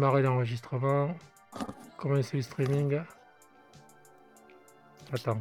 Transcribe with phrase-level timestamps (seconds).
[0.00, 1.12] Démarrer l'enregistrement.
[1.96, 3.00] Commencer le streaming?
[5.12, 5.40] Attends.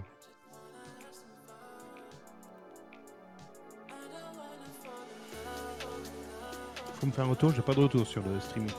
[6.96, 8.72] Faut me faire un retour, j'ai pas de retour sur le streaming.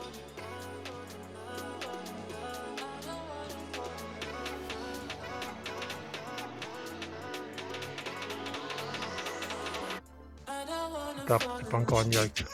[11.18, 12.44] Attends, c'est pas encore en direct.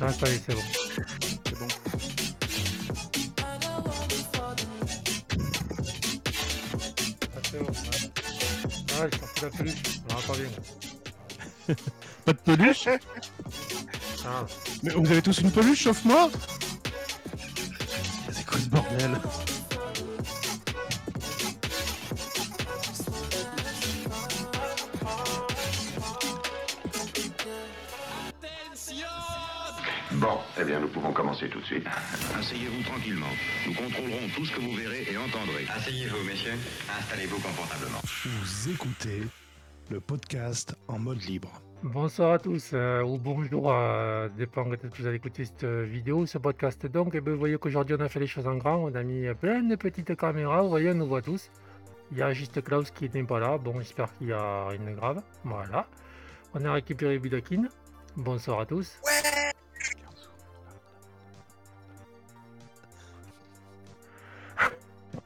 [0.00, 0.81] Ah, ça y est, c'est bon.
[9.42, 10.00] Ah, sorti la peluche.
[10.08, 10.16] Non,
[11.66, 11.74] pas.
[12.24, 12.88] Pas de peluche
[14.24, 14.44] Ah,
[14.82, 16.30] Mais vous avez tous une peluche sauf moi
[18.30, 19.10] C'est quoi ce bordel?
[31.42, 31.86] Commencer tout de suite.
[32.38, 33.26] Asseyez-vous tranquillement.
[33.66, 35.66] Nous contrôlerons tout ce que vous verrez et entendrez.
[35.74, 36.52] Asseyez-vous, messieurs.
[36.98, 38.00] Installez-vous confortablement.
[38.24, 39.22] Vous écoutez
[39.90, 41.50] le podcast en mode libre.
[41.82, 45.82] Bonsoir à tous, euh, ou bonjour, euh, dépend peut-être que vous allez écouter cette euh,
[45.82, 46.86] vidéo, ce podcast.
[46.86, 49.02] Donc, eh ben, vous voyez qu'aujourd'hui on a fait les choses en grand, on a
[49.02, 51.50] mis euh, plein de petites caméras, vous voyez, on nous voit tous.
[52.12, 54.78] Il y a juste Klaus qui n'est pas là, bon, j'espère qu'il y a rien
[54.78, 55.22] de grave.
[55.42, 55.88] Voilà.
[56.54, 57.64] On a récupéré Budakin.
[58.16, 59.00] Bonsoir à tous.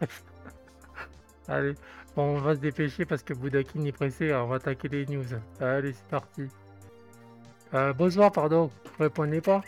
[1.49, 1.75] Allez,
[2.17, 5.25] bon, on va se dépêcher parce que Budakin est pressé, on va attaquer les news.
[5.61, 6.49] Allez, c'est parti.
[7.75, 9.63] Euh, bonsoir, pardon, vous répondez pas?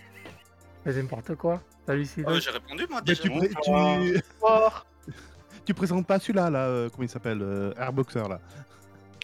[0.84, 1.60] Mais n'importe quoi.
[1.86, 3.22] Salut, j'ai répondu moi déjà.
[3.22, 4.22] tu, pré- tu...
[5.64, 8.40] tu présentes pas celui-là, là, euh, comment il s'appelle euh, Airboxer, là.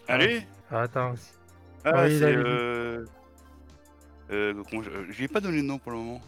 [0.07, 1.13] Allez Attends,
[1.83, 2.19] Ah, Oui, c'est.
[2.21, 2.45] David.
[2.47, 3.05] Euh...
[4.31, 4.89] Euh, comment je...
[5.11, 6.21] je lui ai pas donné le nom pour le moment.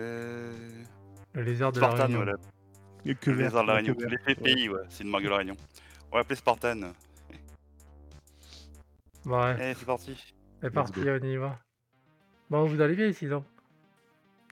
[0.00, 0.52] Euh...
[1.34, 2.16] le lézard de la Réunion.
[2.18, 2.32] voilà.
[3.04, 3.94] Et que Le vert, lézard de la que Réunion.
[4.08, 4.10] vert.
[4.26, 4.80] Les PPI, ouais.
[4.88, 5.56] C'est une marque de la Réunion.
[6.10, 6.92] On va l'appeler Spartan.
[9.26, 10.34] Ouais, Allez, c'est parti.
[10.62, 11.58] c'est parti, on y va.
[12.48, 13.44] Bon, vous allez bien, Sido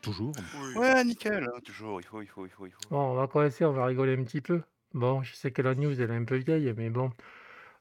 [0.03, 0.33] Toujours.
[0.77, 1.45] Ouais, nickel.
[1.45, 2.79] hein, toujours, il faut, il faut, il faut, il faut.
[2.91, 4.63] Bon, on va commencer, on va rigoler un petit peu.
[4.95, 7.11] Bon, je sais que la news, elle est un peu vieille, mais bon.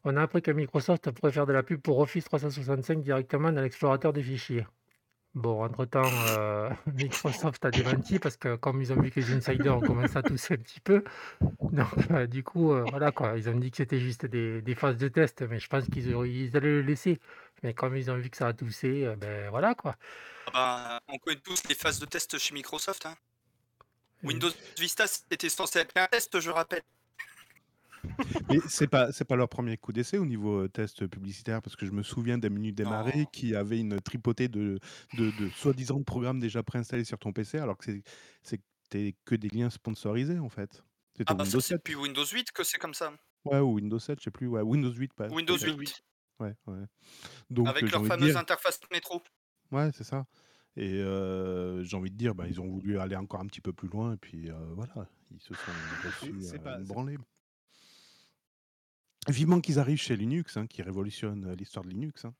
[0.03, 3.61] On a appris que Microsoft pourrait faire de la pub pour Office 365 directement dans
[3.61, 4.65] l'explorateur des fichiers.
[5.35, 9.77] Bon, entre-temps, euh, Microsoft a démenti parce que comme ils ont vu que les insiders
[9.77, 11.03] ont commencé à tousser un petit peu,
[11.71, 14.73] donc euh, du coup, euh, voilà quoi, ils ont dit que c'était juste des, des
[14.75, 17.19] phases de test, mais je pense qu'ils ils allaient le laisser.
[17.61, 19.95] Mais comme ils ont vu que ça a toussé, ben voilà quoi.
[20.53, 23.05] Ah ben, on connaît tous les phases de test chez Microsoft.
[23.05, 23.15] hein.
[24.23, 24.49] Windows
[24.79, 26.81] Vista, c'était censé être un test, je rappelle.
[28.49, 31.75] Mais c'est pas c'est pas leur premier coup d'essai au niveau euh, test publicitaire parce
[31.75, 33.25] que je me souviens d'un menu démarré Non.
[33.25, 34.79] qui avait une tripotée de
[35.17, 38.01] de, de soi-disant programmes déjà préinstallés sur ton PC alors que c'est
[38.83, 40.83] c'était que des liens sponsorisés en fait.
[41.13, 41.77] C'était Ah bah Windows ça, c'est 7.
[41.79, 43.11] depuis Windows 8 que c'est comme ça.
[43.45, 44.47] Ouais, ou Windows 7, je sais plus.
[44.47, 45.27] Ouais, Windows 8 pas.
[45.27, 45.77] Windows peut-être.
[45.77, 46.03] 8,
[46.39, 46.83] Ouais, ouais.
[47.49, 49.21] Donc avec euh, j'ai leur envie de fameuse dire, interface métro.
[49.71, 50.25] ouais, c'est ça.
[50.75, 53.73] Et euh, j'ai envie de dire, bah, ils ont voulu aller encore un petit peu
[53.73, 55.71] plus loin et puis euh, voilà, ils se sont
[56.05, 57.17] reçus Oui, c'est euh, pas- une c'est- branlée.
[59.29, 62.25] Vivement qu'ils arrivent chez Linux, hein, qui révolutionne euh, l'histoire de Linux.
[62.25, 62.33] hein.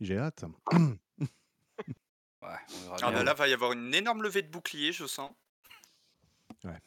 [0.00, 0.44] J'ai hâte.
[0.70, 0.88] Ouais,
[2.42, 3.12] on verra Ah bien.
[3.12, 5.32] bah là, va y avoir une énorme levée de bouclier, je sens.
[6.64, 6.78] Ouais.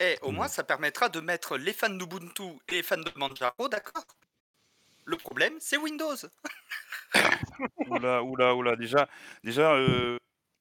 [0.00, 0.32] Et au Ouais.
[0.32, 4.04] moins, ça permettra de mettre les fans d'Ubuntu et les fans de Manjaro d'accord.
[5.04, 6.16] Le problème, c'est Windows.
[7.88, 8.76] Oula, oula, oula.
[8.76, 9.08] Déjà,
[9.44, 10.18] déjà euh,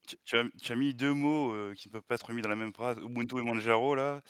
[0.08, 2.42] tu, tu as, tu as mis deux mots euh, qui ne peuvent pas être mis
[2.42, 2.98] dans la même phrase.
[3.00, 4.22] Ubuntu et Manjaro, là.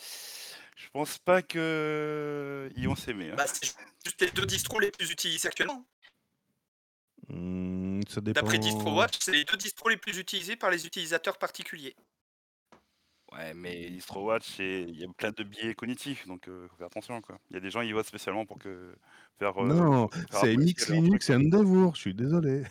[0.76, 3.32] Je pense pas que ils vont s'aimer.
[3.32, 3.36] hein.
[3.36, 3.74] Bah, c'est
[4.06, 5.86] juste les deux distros les plus utilisés actuellement.
[7.30, 8.42] Hmm, ça dépend.
[8.42, 11.96] D'après DistroWatch, c'est les deux distros les plus utilisés par les utilisateurs particuliers.
[13.32, 16.88] Ouais, mais DistroWatch, c'est- il y a plein de biais cognitifs, donc euh, faut faire
[16.88, 17.40] attention, quoi.
[17.50, 18.96] Il y a des gens, ils votent spécialement pour que
[19.40, 19.62] faire.
[19.64, 22.64] euh, Non, faire c'est Mix leur Linux et Endeavour, je suis désolé.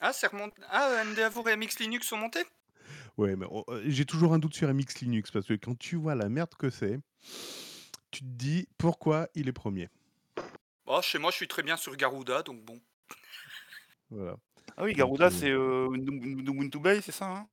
[0.00, 0.60] Ah, c'est remonté.
[0.68, 2.44] Ah, Endeavour et MX Linux sont montés?
[3.18, 6.14] Ouais, mais euh, j'ai toujours un doute sur MX Linux parce que quand tu vois
[6.14, 6.98] la merde que c'est,
[8.10, 9.88] tu te dis pourquoi il est premier.
[10.86, 12.80] Oh, chez moi, je suis très bien sur Garuda, donc bon.
[14.10, 14.36] Voilà.
[14.76, 17.48] Ah oui, Garuda, euh, c'est euh, Ubuntu Ubuntu Bay, c'est ça hein?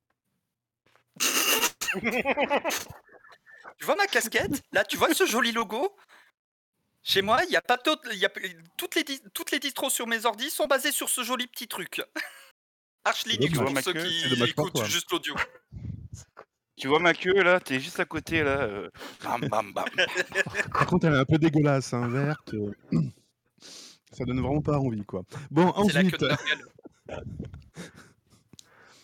[3.78, 4.62] Tu vois ma casquette?
[4.72, 5.96] Là, tu vois ce joli logo?
[7.02, 8.30] Chez moi, il y a pas d'autres- il y a
[8.76, 11.66] toutes les dis- toutes les distros sur mes ordis sont basées sur ce joli petit
[11.68, 12.02] truc.
[13.04, 14.84] Arch Linux pour ceux qui écoutent toi.
[14.84, 15.34] juste l'audio.
[16.76, 18.62] Tu vois ma queue là, t'es juste à côté là.
[18.62, 18.88] euh,
[19.22, 19.84] bam bam bam.
[20.72, 22.54] Par contre, elle est un peu dégueulasse, hein, verte.
[22.54, 22.72] euh,
[24.12, 25.22] Ça donne vraiment pas envie, quoi.
[25.50, 26.30] Bon, C'est la queue ensuite, de.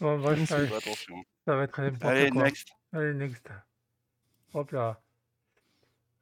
[0.01, 0.57] Bon, bref, Attention.
[0.57, 1.25] allez, attention.
[1.47, 2.43] ça va être n'importe Allez, quoi.
[2.45, 2.69] next.
[2.93, 3.47] Allez, next.
[4.55, 5.03] Hop là.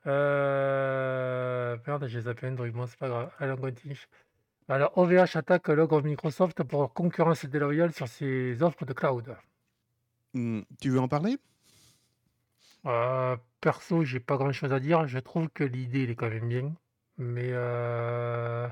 [0.06, 1.76] Euh...
[1.86, 2.72] Merde, j'ai zappé un truc.
[2.72, 3.30] Bon, c'est pas grave.
[3.38, 4.00] Allez, on continue.
[4.68, 9.34] Alors, OVH attaque le logo Microsoft pour concurrence déloyale sur ses offres de cloud.
[10.34, 11.38] Hmm, tu veux en parler?
[12.86, 15.06] Euh, perso, j'ai pas grand chose à dire.
[15.06, 16.74] Je trouve que l'idée, elle est quand même bien.
[17.18, 18.68] Mais, euh,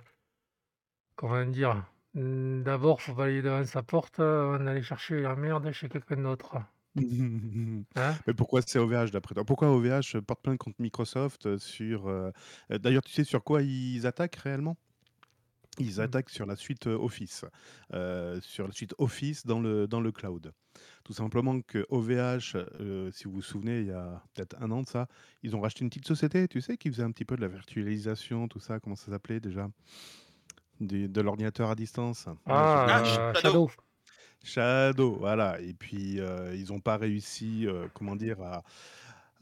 [1.16, 1.86] comment dire?
[2.14, 4.20] D'abord, faut balayer devant sa porte.
[4.20, 6.58] On allait chercher la merde chez quelqu'un d'autre.
[7.96, 8.22] Hein?
[8.26, 9.44] Mais pourquoi c'est OVH d'après toi?
[9.44, 12.08] Pourquoi OVH porte plainte contre Microsoft sur...
[12.08, 12.30] euh,
[12.70, 14.76] D'ailleurs, tu sais sur quoi ils attaquent réellement?
[15.78, 16.00] Ils Hmm.
[16.00, 17.44] attaquent sur la suite euh, Office,
[17.94, 20.52] euh, sur la suite Office dans le, dans le cloud.
[21.02, 24.82] Tout simplement que OVH, euh, si vous vous souvenez, il y a peut-être un an
[24.82, 25.08] de ça,
[25.42, 27.48] ils ont racheté une petite société, tu sais, qui faisait un petit peu de la
[27.48, 29.68] virtualisation, tout ça, comment ça s'appelait déjà?
[30.80, 32.26] De l'ordinateur à distance.
[32.46, 33.02] Ah,
[33.34, 33.40] Shadow.
[33.40, 33.70] Shadow.
[34.42, 35.60] Shadow, voilà.
[35.60, 38.62] Et puis, euh, ils n'ont pas réussi, comment dire, à,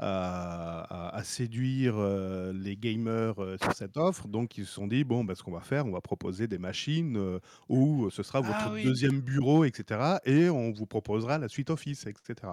[0.00, 0.80] à-
[1.10, 4.26] à- à séduire euh, les gamers euh, sur cette offre.
[4.28, 6.58] Donc, ils se sont dit, bon, bah, ce qu'on va faire, on va proposer des
[6.58, 7.38] machines euh,
[7.68, 8.84] où ce sera votre Ah oui.
[8.84, 10.18] deuxième bureau, etc.
[10.24, 12.52] Et on vous proposera la suite Office, etc.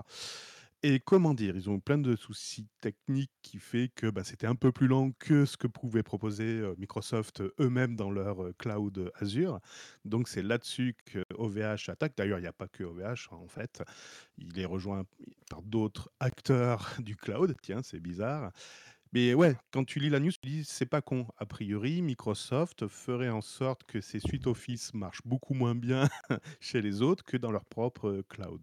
[0.83, 4.56] Et comment dire, ils ont plein de soucis techniques qui fait que bah, c'était un
[4.56, 9.59] peu plus lent que ce que pouvait proposer Microsoft eux-mêmes dans leur cloud Azure.
[10.06, 12.13] Donc c'est là-dessus que OVH attaque.
[12.15, 13.81] D'ailleurs, il n'y a pas que OVH hein, en fait.
[14.38, 15.03] Il est rejoint
[15.50, 17.56] par d'autres acteurs du cloud.
[17.63, 18.51] Tiens, c'est bizarre.
[19.13, 21.27] Mais ouais, quand tu lis la news, tu dis c'est pas con.
[21.38, 26.07] A priori, Microsoft ferait en sorte que ses suites Office marchent beaucoup moins bien
[26.59, 28.62] chez les autres que dans leur propre cloud.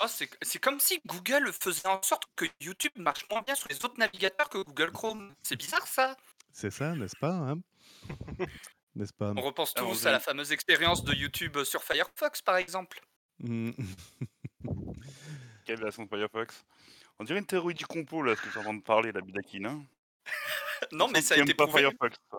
[0.00, 3.68] Oh, c'est c'est comme si Google faisait en sorte que YouTube marche moins bien sur
[3.68, 5.34] les autres navigateurs que Google Chrome.
[5.42, 6.16] C'est bizarre ça.
[6.52, 7.60] C'est ça, n'est-ce pas hein?
[8.94, 9.32] N'est-ce pas?
[9.36, 13.00] On repense tous à la fameuse expérience de YouTube sur Firefox par exemple.
[13.38, 13.70] Mm.
[15.64, 16.64] Quelle version de Firefox?
[17.18, 19.12] On dirait une théorie du complot là, ce que tu es en train de parler,
[19.12, 19.66] la Bidakine.
[19.66, 19.84] Hein
[20.92, 21.82] Non mais ça a été pas prouvé.
[21.82, 22.38] Firefox, ça.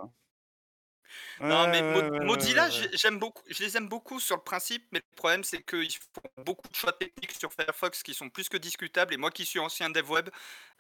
[1.40, 5.16] Non, mais Mo- Mozilla, j'aime beaucoup, je les aime beaucoup sur le principe, mais le
[5.16, 9.14] problème c'est qu'ils font beaucoup de choix techniques sur Firefox qui sont plus que discutables.
[9.14, 10.30] Et moi qui suis ancien dev web,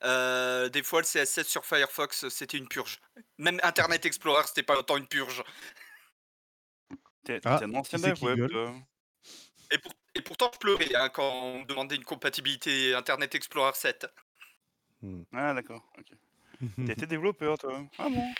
[0.03, 2.99] euh, des fois le CSS sur Firefox c'était une purge.
[3.37, 5.43] Même Internet Explorer c'était pas autant une purge.
[7.23, 8.49] T'es Ah, un ancien dev web.
[9.71, 13.71] Et, pour- et pourtant je pleurais hein, quand on me demandait une compatibilité Internet Explorer
[13.75, 14.05] 7.
[15.01, 15.23] Mm.
[15.33, 15.83] Ah, d'accord.
[15.97, 16.05] ok.
[16.87, 17.83] T'as été développeur, toi.
[17.97, 18.33] Ah bon?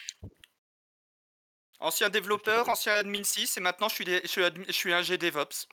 [1.84, 5.68] Ancien développeur, ancien admin 6 et maintenant je suis, un G DevOps.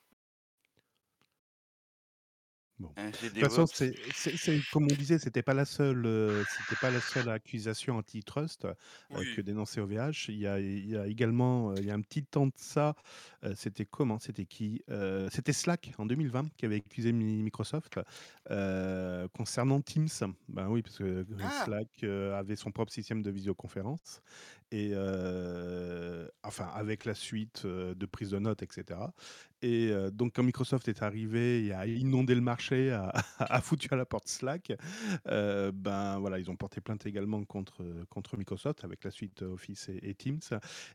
[2.80, 6.80] De toute façon, c'est, c'est- c'est- comme on disait, c'était pas la seule, euh, c'était
[6.80, 8.74] pas la seule accusation antitrust euh,
[9.10, 9.34] Oui.
[9.36, 10.28] que dénonçait OVH.
[10.28, 12.52] Il y a, il y a également, euh, il y a un petit temps de
[12.56, 12.94] ça,
[13.44, 14.18] euh, c'était comment?
[14.18, 18.00] C'était qui Euh, C'était Slack en 2020 qui avait accusé Mi- Microsoft
[18.50, 20.08] euh, concernant Teams.
[20.48, 21.64] Ben oui, parce que Ah.
[21.64, 24.22] Slack euh, avait son propre système de visioconférence
[24.72, 28.98] et euh, enfin avec la suite euh, de prise de notes, etc.
[29.62, 33.88] Et euh, donc, quand Microsoft est arrivé et a inondé le marché, a, a foutu
[33.92, 34.72] à la porte Slack,
[35.26, 39.88] euh, ben voilà, ils ont porté plainte également contre, contre Microsoft avec la suite Office
[39.88, 40.40] et, et Teams.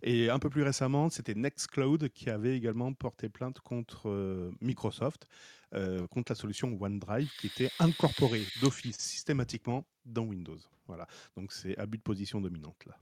[0.01, 5.27] Et un peu plus récemment, c'était Nextcloud qui avait également porté plainte contre euh, Microsoft,
[5.73, 10.59] euh, contre la solution OneDrive qui était incorporée d'Office systématiquement dans Windows.
[10.87, 12.97] Voilà, donc c'est abus de position dominante là.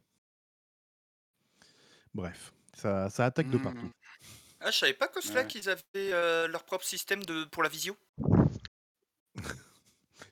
[2.13, 3.87] Bref, ça, ça attaque de partout.
[3.87, 3.91] Hmm.
[4.59, 5.59] Ah, je savais pas que Slack Ouais.
[5.59, 7.97] ils avaient euh, leur propre système de pour la visio.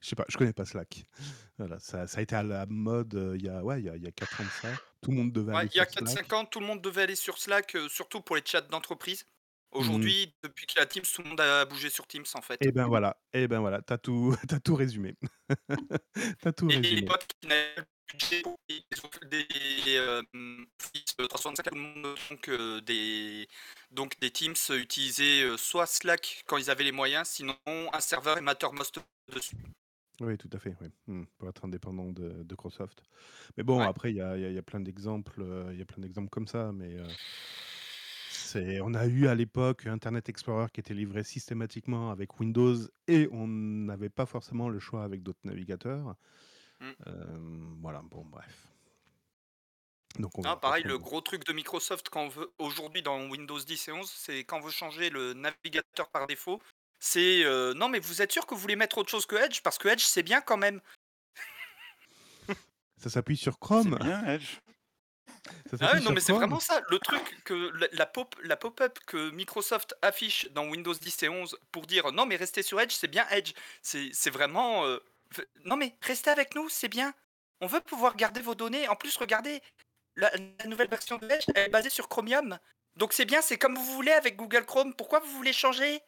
[0.02, 1.06] Je sais pas, je connais pas Slack.
[1.58, 3.90] Voilà, ça, ça a été à la mode euh, il y a ouais, il y
[3.90, 4.70] a, il y a 4 ans de ça.
[5.02, 6.28] Tout le monde devait Ouais, aller il y a sur Slack.
[6.30, 9.24] 4-5 ans, tout le monde devait aller sur Slack, euh, surtout pour les chats d'entreprise.
[9.24, 9.78] Mmh.
[9.78, 12.58] Aujourd'hui, depuis qu'il y a Teams, tout le monde a bougé sur Teams en fait.
[12.62, 15.16] Et ben voilà, et ben voilà, t'as tout, tout résumé.
[16.42, 17.06] t'as tout Et les résumé.
[17.06, 17.76] potes qui n'avaient
[18.20, 18.44] des,
[19.30, 20.22] des euh,
[20.80, 23.48] Office 365, tout le monde, donc, euh, des,
[23.92, 28.38] donc des Teams utilisaient euh, soit Slack quand ils avaient les moyens, sinon un serveur
[28.38, 29.00] et Mattermost
[29.34, 29.56] dessus.
[30.20, 30.88] Oui, tout à fait, oui.
[31.08, 33.02] Hmm, pour être indépendant de, de Microsoft.
[33.58, 33.88] Mais bon, Ouais.
[33.88, 36.02] après, il y a, y a- y a plein d'exemples, euh, il y a plein
[36.04, 37.08] d'exemples comme ça, mais euh,
[38.84, 42.76] on a eu à l'époque Internet Explorer qui était livré systématiquement avec Windows
[43.08, 46.16] et on n'avait pas forcément le choix avec d'autres navigateurs.
[46.82, 46.92] Hmm.
[47.08, 47.38] Euh,
[47.82, 48.68] voilà, bon, bref.
[50.20, 53.60] Donc on Ah, pareil, le gros truc de Microsoft quand on veut aujourd'hui dans Windows
[53.60, 56.62] 10 et 11, c'est quand on veut changer le navigateur par défaut,
[57.00, 59.62] c'est euh, non mais vous êtes sûr que vous voulez mettre autre chose que Edge?
[59.62, 60.82] Parce que Edge c'est bien quand même.
[62.98, 63.98] Ça s'appuie sur C'est Chrome?
[64.00, 64.58] bien, Edge.
[65.80, 66.82] Ah ouais, non, mais c'est vraiment ça.
[66.90, 71.30] Le truc que la, la pop, la pop-up que Microsoft affiche dans Windows 10 et
[71.30, 73.54] 11 pour dire non, mais restez sur Edge, c'est bien Edge.
[73.82, 74.86] C'est c'est vraiment.
[74.86, 75.00] euh,
[75.66, 77.14] non, mais restez avec nous, c'est bien.
[77.60, 78.88] On veut pouvoir garder vos données.
[78.88, 79.62] En plus, regardez,
[80.16, 82.58] la, la nouvelle version de Edge, elle est basée sur Chromium.
[82.96, 84.94] Donc c'est bien, c'est comme vous voulez avec Google Chrome.
[84.96, 86.02] Pourquoi vous voulez changer?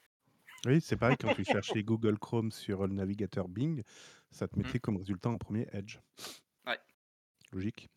[0.65, 3.83] Oui, c'est pareil quand tu cherchais Google Chrome sur le navigateur Bing,
[4.31, 5.99] ça te mettait comme résultat en premier Edge.
[6.65, 6.79] Ouais.
[7.51, 7.89] Logique.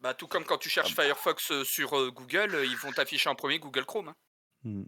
[0.00, 3.28] Bah, tout comme quand tu cherches Firefox euh, sur euh, Google, euh, ils vont t'afficher
[3.28, 4.08] en premier Google Chrome.
[4.08, 4.16] hein.
[4.64, 4.84] Hmm.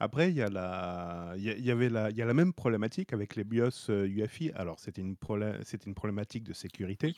[0.00, 1.34] Après, il y, a la...
[1.36, 2.10] il y, a- il y avait la...
[2.10, 4.50] il y a la même problématique avec les BIOS euh, UEFI.
[4.52, 7.14] Alors, c'était une, problé- c'était une problématique de sécurité,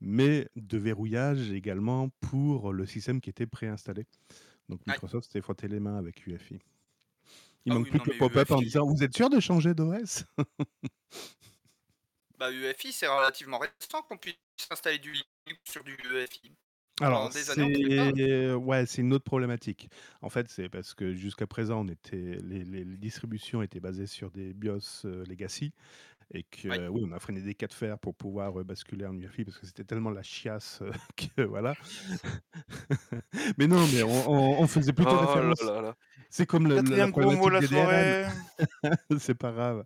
[0.00, 4.06] mais de verrouillage également pour le système qui était préinstallé.
[4.68, 4.94] Donc, Ouais.
[4.94, 6.58] Microsoft s'est frotté les mains avec UEFI.
[7.66, 9.14] Il Ah manque oui, plus non, que le mais pop-up en UEFI disant Vous êtes
[9.14, 10.24] sûr de changer d'OS
[12.38, 14.36] Bah, UEFI, c'est relativement récent qu'on puisse
[14.70, 16.52] installer du Linux sur du UEFI.
[17.00, 18.16] Alors, Pendant des années, on pouvait pas.
[18.16, 19.90] c'est ouais, c'est une autre problématique.
[20.22, 24.06] En fait, c'est parce que jusqu'à présent, on était les, les- les distributions étaient basées
[24.06, 25.72] sur des BIOS euh, legacy
[26.32, 26.78] et que Ouais.
[26.80, 29.44] euh, oui, on a freiné des cas de fer pour pouvoir euh, basculer en UEFI
[29.44, 30.90] parce que c'était tellement la chiasse euh,
[31.36, 31.74] que voilà.
[33.58, 35.62] mais non, mais on, on- on faisait plutôt Oh là référence.
[35.62, 35.96] là là.
[36.30, 38.30] C'est comme le- le- la Quatrième gros mot de problématique la des DRM.
[38.80, 38.96] soirée.
[39.20, 39.84] c'est pas grave.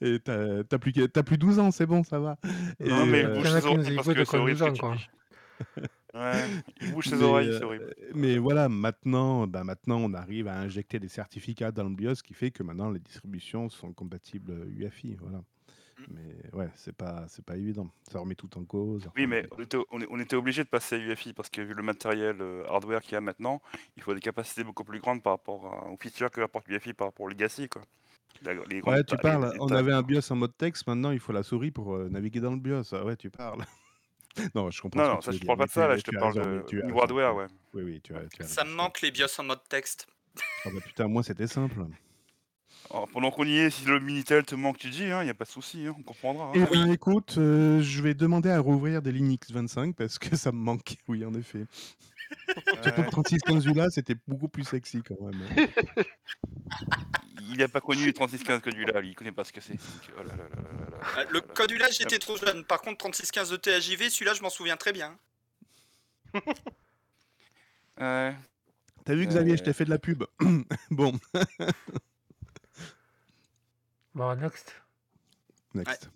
[0.00, 2.36] Et t'as t'as plus, que- t'as plus 12 ans, c'est bon, ça va.
[2.80, 4.06] Et, Non, mais il euh, bouge Il y en a ses qui nous oreilles parce
[4.08, 4.96] écoutent que de c'est quoi horrible 12 ce ans, que tu quoi.
[4.96, 5.06] dis.
[6.16, 6.44] Ouais,
[6.80, 7.94] il bouge ses Mais, oreilles, c'est euh, horrible.
[8.14, 12.22] mais voilà, maintenant, bah maintenant, on arrive à injecter des certificats dans le BIOS, ce
[12.22, 15.16] qui fait que maintenant les distributions sont compatibles UEFI.
[15.20, 15.38] Voilà.
[15.38, 16.04] Mm.
[16.10, 17.90] Mais ouais, c'est pas, c'est pas évident.
[18.10, 19.04] Ça remet tout en cause.
[19.16, 21.48] Oui, enfin, mais on était, on est- on était obligé de passer à UEFI parce
[21.50, 23.60] que vu le matériel euh, hardware qu'il y a maintenant,
[23.96, 26.92] il faut des capacités beaucoup plus grandes par rapport à- aux features que apporte UEFI
[26.94, 27.68] par rapport au Legacy.
[27.68, 27.82] Quoi.
[28.42, 29.52] La- les grandes Ouais, tu ta- les- parles.
[29.54, 32.08] les On avait un BIOS en mode texte, maintenant il faut la souris pour euh,
[32.10, 32.92] naviguer dans le BIOS.
[32.92, 33.64] Ah ouais, tu parles.
[34.54, 35.00] non, je comprends.
[35.00, 36.34] Non, ce non, que ça, je dire, parle pas de ça, là, je te parle
[36.34, 37.46] de hardware, ouais.
[37.74, 40.06] Oui, oui, tu as, tu as Ça me manque les BIOS en mode texte.
[40.36, 41.86] Ah bah putain, moi c'était simple.
[42.90, 45.34] Alors, pendant qu'on y est, si le Minitel te manque, tu dis, il n'y a
[45.34, 46.46] pas de souci, hein, on comprendra.
[46.46, 46.52] hein.
[46.54, 50.52] Eh ben écoute, euh, je vais demander à rouvrir des Linux 25 parce que ça
[50.52, 50.96] me manque.
[51.08, 51.64] Oui, en effet.
[52.48, 53.04] Surtout Ouais.
[53.04, 55.66] le 3615 là, c'était beaucoup plus sexy quand même.
[57.48, 59.78] Il n'a pas connu les 3615 que là, il connaît pas ce que c'est.
[60.18, 62.64] Oh là là là là là là là Le codulage, j'étais trop jeune.
[62.64, 65.16] Par contre, 3615 de THJV, celui-là, je m'en souviens très bien.
[67.98, 68.36] Ouais.
[69.06, 70.24] T'as vu Xavier, Euh, je t'ai fait de la pub.
[70.90, 71.18] bon,
[74.14, 74.74] Bon, next.
[75.74, 76.10] next.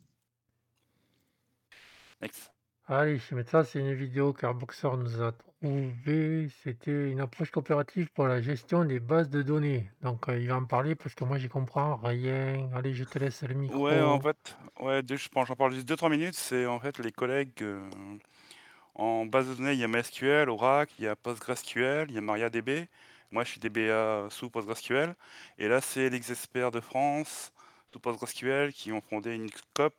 [2.21, 2.53] Next.
[2.87, 6.49] Allez, mais ça, c'est une vidéo qu'Airboxer nous a trouvée.
[6.63, 9.91] C'était une approche coopérative pour la gestion des bases de données.
[10.03, 12.69] Donc, euh, il va en parler parce que moi, j'y comprends rien.
[12.75, 13.87] Allez, je te laisse le micro.
[13.87, 16.35] Ouais, en fait, ouais, je pense, j'en parle juste 2-3 minutes.
[16.35, 17.81] C'est en fait les collègues euh,
[18.95, 19.75] en base de données.
[19.75, 22.89] Il y a MySQL, Oracle, il y a PostgreSQL, il y a MariaDB.
[23.31, 25.15] Moi, je suis DBA sous PostgreSQL.
[25.59, 27.53] Et là, c'est les experts de France
[27.93, 29.95] sous PostgreSQL qui ont fondé une COP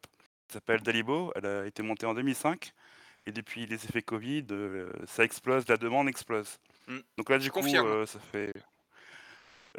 [0.48, 1.32] qui s'appelle Dalibo.
[1.36, 2.74] Elle a été montée en 2005.
[3.28, 6.58] Et depuis les effets Covid, euh, ça explose, la demande explose.
[6.88, 6.98] Mm.
[7.18, 7.88] Donc là, du coup, confirme.
[7.88, 8.51] euh, ça fait.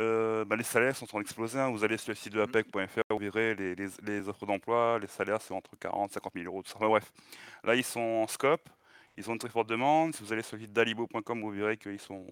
[0.00, 1.58] Euh, bah, les salaires sont en train d'exploser.
[1.58, 1.70] hein.
[1.70, 2.44] Vous allez sur le site de Mm.
[2.44, 4.99] APEC.fr, vous verrez les, les- les offres d'emploi.
[5.00, 6.62] Les salaires, c'est entre 40 et 50 000 euros.
[6.62, 6.78] tout ça.
[6.87, 7.12] Bref,
[7.64, 8.68] là, ils sont en scope.
[9.19, 10.14] Ils ont une très forte demande.
[10.14, 12.26] Si vous allez sur le site dalibo.com, vous verrez qu'ils sont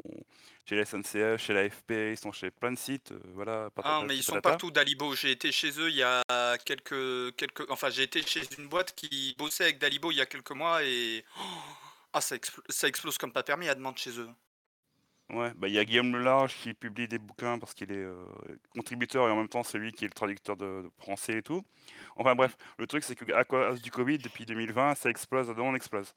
[0.64, 3.12] chez la SNCF, chez la FP, ils sont chez plein de sites.
[3.12, 5.14] euh, voilà, Ah, mais ils sont partout, Dalibo.
[5.14, 6.22] J'ai été chez eux il y a
[6.64, 7.70] quelques, quelques...
[7.70, 10.82] Enfin, j'ai été chez une boîte qui bossait avec Dalibo il y a quelques mois
[10.84, 11.24] et...
[11.38, 11.42] Oh
[12.12, 14.28] ah, ça, expl- ça explose comme pas permis à demande chez eux.
[15.32, 18.16] Ouais, bah il y a Guillaume Lelarge qui publie des bouquins parce qu'il est euh,
[18.74, 21.42] contributeur et en même temps c'est lui qui est le traducteur de, de français et
[21.42, 21.62] tout.
[22.16, 25.54] Enfin bref, le truc c'est que à cause du Covid depuis 2020 ça explose, la
[25.54, 26.12] demande explose.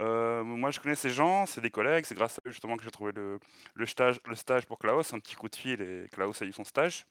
[0.00, 2.84] Euh, moi je connais ces gens, c'est des collègues, c'est grâce à eux justement que
[2.84, 6.52] j'ai trouvé le, stage, pour Klaus, un petit coup de fil et Klaus a eu
[6.52, 7.04] son stage.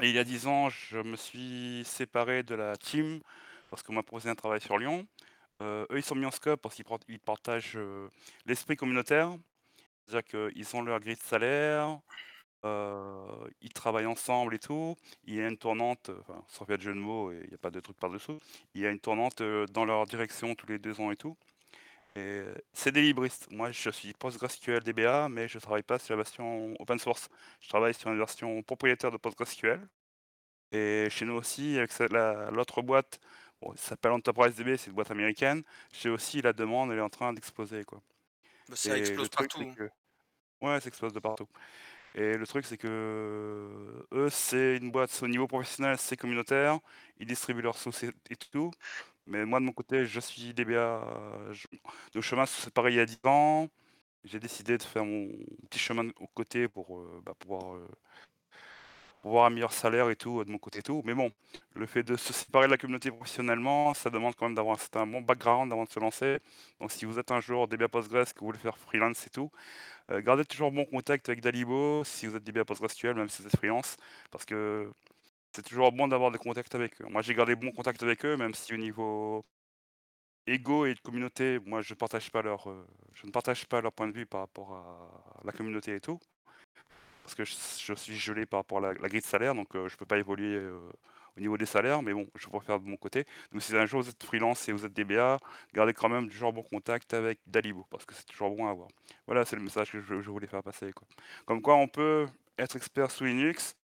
[0.00, 3.20] Il y a 10 ans, je me suis séparé de la team
[3.70, 5.06] parce qu'on m'a proposé un travail sur Lyon.
[5.62, 8.08] Euh, eux, ils sont mis en scope parce qu'ils part- ils partagent euh,
[8.46, 9.36] l'esprit communautaire.
[10.06, 11.98] C'est-à-dire qu'ils ont leur grille de salaire,
[12.64, 14.96] euh, ils travaillent ensemble et tout.
[15.24, 17.58] Il y a une tournante, enfin, sans faire de jeu de mots, il n'y a
[17.58, 18.38] pas de truc par-dessous.
[18.74, 21.36] Il y a une tournante euh, dans leur direction tous les deux ans et tout.
[22.16, 23.48] Et euh, c'est des libristes.
[23.50, 27.28] Moi, je suis PostgreSQL DBA, mais je ne travaille pas sur la version open source.
[27.60, 29.86] Je travaille sur une version propriétaire de PostgreSQL.
[30.72, 33.20] Et chez nous aussi, avec la- l'autre boîte,
[33.60, 35.62] bon, ça s'appelle Enterprise DB, c'est une boîte américaine.
[35.92, 38.02] Chez aussi, la demande, elle est en train d'exploser, quoi.
[38.68, 39.64] Bah, ça Et explose partout.
[39.74, 39.90] que...
[40.60, 41.48] Ouais, ça explose de partout.
[42.14, 42.88] Et le truc, c'est que
[44.12, 46.78] eux, c'est une boîte au niveau professionnel, c'est communautaire.
[47.18, 48.70] Ils distribuent leurs sources et tout.
[49.26, 51.02] Mais moi, de mon côté, je suis DBA.
[51.52, 51.66] je-
[52.14, 52.44] Nos chemins
[52.88, 53.68] il y a 10 ans.
[54.24, 55.28] J'ai décidé de faire mon
[55.70, 57.88] petit chemin de côté pour euh, bah, pouvoir, euh,
[59.24, 61.02] un meilleur salaire et tout, euh, de mon côté et tout.
[61.04, 61.30] Mais bon,
[61.74, 65.06] le fait de se séparer de la communauté professionnellement, ça demande quand même d'avoir un
[65.06, 66.38] bon background avant de se lancer.
[66.80, 69.50] Donc si vous êtes un jour DBA Postgres, que vous voulez faire freelance et tout,
[69.52, 73.48] euh, gardez toujours bon contact avec Dalibo si vous êtes DBA PostgreSQL, même si vous
[73.48, 73.96] êtes freelance,
[74.30, 74.90] parce que
[75.52, 77.06] c'est toujours bon d'avoir des contacts avec eux.
[77.08, 79.44] Moi, j'ai gardé bon contact avec eux, même si au niveau
[80.46, 83.92] ego et de communauté, moi, je partage pas leur, euh, je ne partage pas leur
[83.92, 86.18] point de vue par rapport à la communauté et tout,
[87.22, 89.96] parce que je, suis gelé par rapport à la, grille de salaire, donc euh, je
[89.96, 90.80] peux pas évoluer euh,
[91.38, 93.24] au niveau des salaires, mais bon, je préfère de mon côté.
[93.52, 95.38] Donc si un jour vous êtes freelance et vous êtes DBA,
[95.72, 98.88] gardez quand même toujours bon contact avec Dalibo, parce que c'est toujours bon à avoir.
[99.26, 100.92] Voilà, c'est le message que je, voulais faire passer.
[100.92, 101.06] Quoi.
[101.46, 102.26] Comme quoi, on peut
[102.58, 103.74] être expert sous Linux,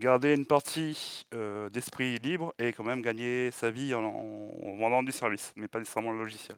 [0.00, 5.02] garder une partie euh, d'esprit libre et quand même gagner sa vie en, en vendant
[5.02, 6.56] du service, mais pas nécessairement le logiciel.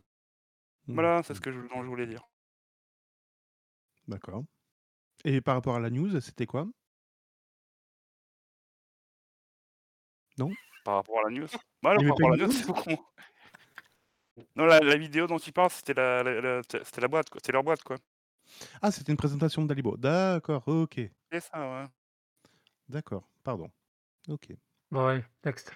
[0.87, 2.27] Voilà, c'est ce que je, je voulais dire.
[4.07, 4.45] D'accord.
[5.25, 6.67] Et par rapport à la news, c'était quoi?
[10.39, 10.51] Non
[10.85, 11.47] Par rapport à la news
[11.83, 12.99] Bah par rapport à la news, c'est beaucoup moins.
[14.55, 17.41] Non, la, la vidéo dont tu parles, c'était la, la- la- c'était la boîte, quoi.
[17.43, 17.97] C'était leur boîte, quoi.
[18.81, 19.97] Ah, c'était une présentation de Dalibo.
[19.97, 21.01] D'accord, ok.
[21.33, 21.85] C'est ça, ouais.
[22.89, 23.69] D'accord, pardon.
[24.29, 24.49] Ok.
[24.93, 25.73] Ouais, next.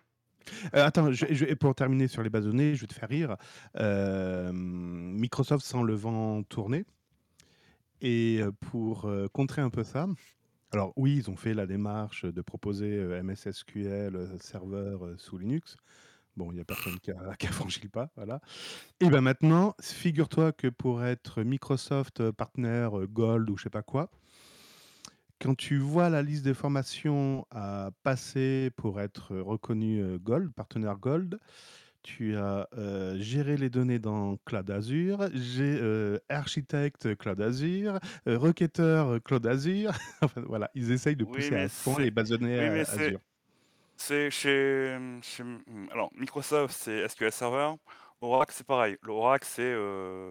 [0.74, 3.36] Euh, attends, je, pour terminer sur les bases de données, je vais te faire rire.
[3.76, 6.84] Euh, Microsoft sent le vent tourner.
[8.00, 10.06] Et euh, pour euh, contrer un peu ça,
[10.72, 15.16] alors oui, ils ont fait la démarche de proposer euh, MS SQL euh, serveur euh,
[15.18, 15.76] sous Linux.
[16.36, 18.40] Bon, il n'y a personne qui a, qui franchi le pas, voilà.
[19.00, 24.10] Et bien maintenant, figure-toi que pour être Microsoft partenaire Gold ou je sais pas quoi,
[25.42, 31.38] quand tu vois la liste des formations à passer pour être reconnu Gold, partenaire Gold,
[32.02, 38.38] tu as euh, géré les données dans Cloud Azure, j'ai euh, architecte Cloud Azure, euh,
[38.38, 39.92] requêteur Cloud Azure.
[40.22, 42.58] Enfin, voilà, ils essayent de Oui, pousser mais à fond c'est- les bases de données
[42.58, 43.20] oui, à mais c'est- Azure.
[43.96, 45.44] C'est chez, chez-
[45.92, 47.70] Alors, Microsoft, c'est SQL Server.
[48.20, 48.96] Oracle, c'est pareil.
[49.02, 49.62] L'Oracle, c'est.
[49.62, 50.30] euh,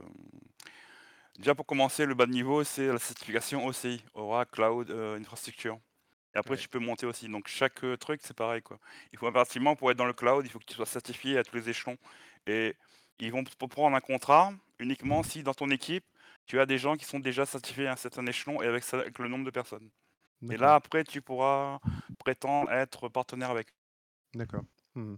[1.38, 5.80] Déjà, pour commencer, le bas de niveau, c'est la certification OCI, Oracle Cloud euh, Infrastructure.
[6.34, 6.58] Et après, Ouais.
[6.58, 7.28] tu peux monter aussi.
[7.28, 8.62] Donc, chaque euh, truc, c'est pareil.
[8.62, 8.80] Quoi.
[9.12, 11.44] Il faut impérativement, pour être dans le cloud, il faut que tu sois certifié à
[11.44, 11.98] tous les échelons.
[12.48, 12.76] Et
[13.20, 16.06] ils vont te prendre un contrat uniquement si, dans ton équipe,
[16.48, 19.00] tu as des gens qui sont déjà certifiés à un certain échelon et avec, ça-
[19.00, 19.89] avec le nombre de personnes.
[20.44, 20.62] Et D'accord.
[20.67, 21.80] là, après, tu pourras
[22.17, 23.67] prétendre être partenaire avec.
[24.34, 24.63] D'accord.
[24.96, 25.17] Mhm.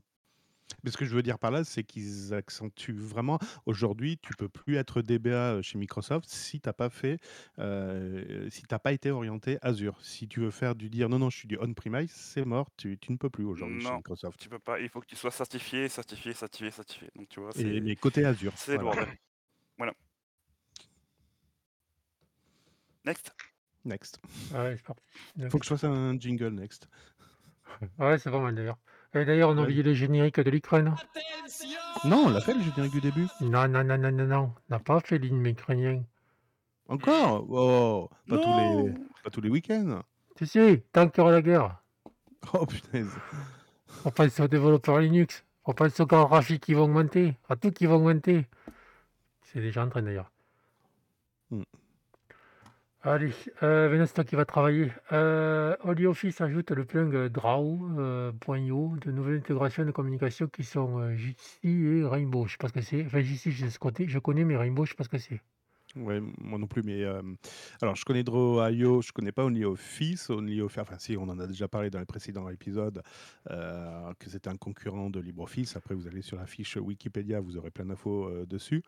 [0.83, 3.39] Mais ce que je veux dire par là, c'est qu'ils accentuent vraiment.
[3.65, 7.19] Aujourd'hui, tu peux plus être DBA chez Microsoft si t'as pas fait,
[7.59, 9.97] euh, si t'as pas été orienté Azure.
[10.01, 12.69] Si tu veux faire du dire non, non, je suis du on-premise, c'est mort.
[12.77, 14.39] Tu, tu ne peux plus aujourd'hui chez Non, Microsoft.
[14.39, 14.79] tu peux pas.
[14.79, 17.09] Il faut que tu sois certifié, certifié, certifié, certifié.
[17.15, 18.53] Donc, tu vois, Et mais côté Azure.
[18.55, 19.01] c'est le voilà.
[19.01, 19.17] bordel.
[19.77, 19.93] Voilà.
[23.05, 23.33] Next.
[23.85, 24.19] Next.
[24.53, 25.03] Ouais, c'est parti.
[25.49, 26.87] Faut que je fasse un jingle next.
[27.99, 28.77] Ouais, c'est pas mal d'ailleurs.
[29.15, 29.63] Et d'ailleurs, on a Ouais.
[29.63, 30.95] oublié le générique de l'Ukraine.
[32.05, 33.27] Non, on l'a fait le générique du début.
[33.41, 34.53] Non, non, non, non, non, non.
[34.69, 36.03] On n'a pas fait l'hymne ukrainien.
[36.87, 37.45] Encore?
[37.49, 40.01] Oh, pas tous les, pas tous les week-ends.
[40.37, 41.77] Si, si, tant qu'il y aura la guerre.
[42.53, 43.11] Oh punaise.
[44.03, 45.45] On pense aux développeurs Linux.
[45.65, 47.37] On pense aux cartes graphiques qui vont augmenter.
[47.47, 48.47] À tout qui vont augmenter.
[49.43, 50.29] C'est déjà en train d'ailleurs.
[51.51, 51.61] Hmm.
[53.05, 54.91] Allez, euh, c'est toi qui va travailler.
[55.11, 61.59] Euh, OliOffice ajoute le plugin Draw.io de nouvelles intégrations de communication qui sont euh, Jitsi
[61.67, 62.45] et Rainbow.
[62.47, 63.05] Je sais pas ce que c'est.
[63.05, 65.41] Enfin, Jitsi, je, je connais, mais Rainbow, je sais pas ce que c'est.
[65.95, 67.21] Ouais, moi non plus, mais euh,
[67.79, 70.31] alors je connais Draw.io, je connais pas OnlyOffice.
[70.31, 73.03] OnlyOffice, enfin si, on en a déjà parlé dans les précédents épisodes,
[73.51, 75.75] euh, que c'était un concurrent de LibreOffice.
[75.75, 78.81] Après, vous allez sur la fiche Wikipédia, vous aurez plein d'infos euh, dessus.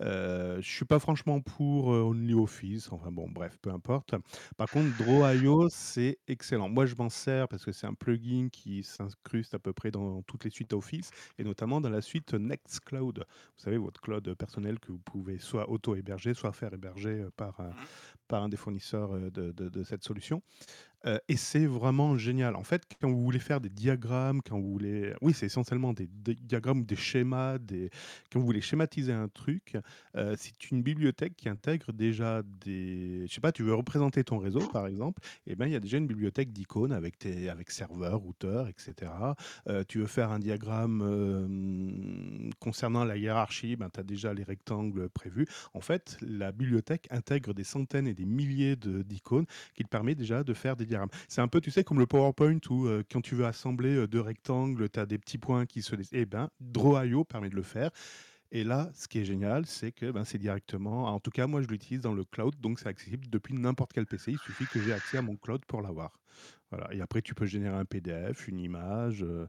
[0.00, 4.14] Je suis pas franchement pour OnlyOffice, enfin bon, bref, peu importe.
[4.56, 6.70] Par contre, Draw.io, c'est excellent.
[6.70, 10.22] Moi, je m'en sers parce que c'est un plugin qui s'incruste à peu près dans
[10.22, 13.18] toutes les suites Office, et notamment dans la suite Nextcloud.
[13.18, 17.60] Vous savez, votre cloud personnel que vous pouvez soit auto-héberger, soit faire héberger euh, par,
[17.60, 17.72] un-
[18.28, 20.42] par un des fournisseurs euh, de, de- de cette solution.
[21.28, 22.56] Et c'est vraiment génial.
[22.56, 25.12] En fait, quand vous voulez faire des diagrammes, quand vous voulez...
[25.22, 27.90] Oui, c'est essentiellement des, des diagrammes, des schémas, des...
[28.32, 29.76] quand vous voulez schématiser un truc,
[30.36, 33.26] c'est une bibliothèque qui intègre déjà des...
[33.28, 35.80] Je sais pas, tu veux représenter ton réseau, par exemple, et ben il y a
[35.80, 37.48] déjà une bibliothèque d'icônes avec, tes...
[37.48, 39.12] avec serveur, routeur, etc.
[39.86, 45.46] Tu veux faire un diagramme concernant la hiérarchie, ben, tu as déjà les rectangles prévus.
[45.74, 50.14] En fait, la bibliothèque intègre des centaines et des milliers de- d'icônes qui te permet
[50.14, 50.87] déjà de faire des
[51.28, 54.06] C'est un peu, tu sais, comme le PowerPoint où euh, quand tu veux assembler euh,
[54.06, 55.94] deux rectangles, tu as des petits points qui se...
[56.12, 57.90] Eh ben, Draw.io permet de le faire.
[58.50, 61.60] Et là, ce qui est génial, c'est que ben, c'est directement, en tout cas, moi,
[61.60, 64.32] je l'utilise dans le cloud, donc c'est accessible depuis n'importe quel PC.
[64.32, 66.18] Il suffit que j'ai accès à mon cloud pour l'avoir.
[66.90, 69.46] Et après, tu peux générer un PDF, une image, euh,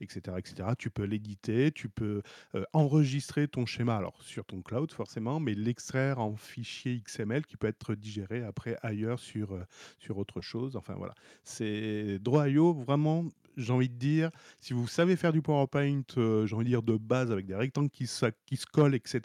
[0.00, 0.70] etc., etc.
[0.78, 2.22] Tu peux l'éditer, tu peux
[2.54, 7.56] euh, enregistrer ton schéma, alors sur ton cloud forcément, mais l'extraire en fichier XML qui
[7.56, 9.64] peut être digéré après ailleurs sur, euh,
[9.98, 10.76] sur autre chose.
[10.76, 13.26] Enfin voilà, c'est Draw.io vraiment.
[13.56, 16.82] J'ai envie de dire, si vous savez faire du PowerPoint, euh, j'ai envie de dire
[16.82, 19.20] de base avec des rectangles qui se, qui se collent, etc.,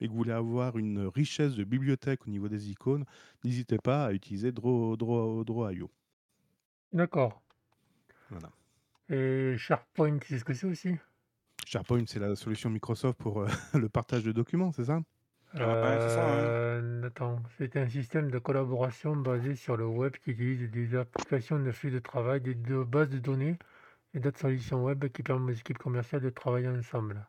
[0.00, 3.04] mais que vous voulez avoir une richesse de bibliothèque au niveau des icônes,
[3.42, 5.90] n'hésitez pas à utiliser Draw, Draw, Draw.io.
[6.92, 7.42] D'accord.
[8.30, 8.50] Voilà.
[9.08, 10.98] Et SharePoint, c'est ce que c'est aussi?
[11.66, 15.02] SharePoint, c'est la solution Microsoft pour euh, le partage de documents, c'est ça?
[15.58, 16.50] Ah ouais, ça, ouais.
[16.50, 21.58] Euh, Attends, c'est un système de collaboration basé sur le web qui utilise des applications
[21.58, 23.58] de flux de travail, des de bases de données
[24.14, 27.26] et d'autres solutions web qui permettent aux équipes commerciales de travailler ensemble.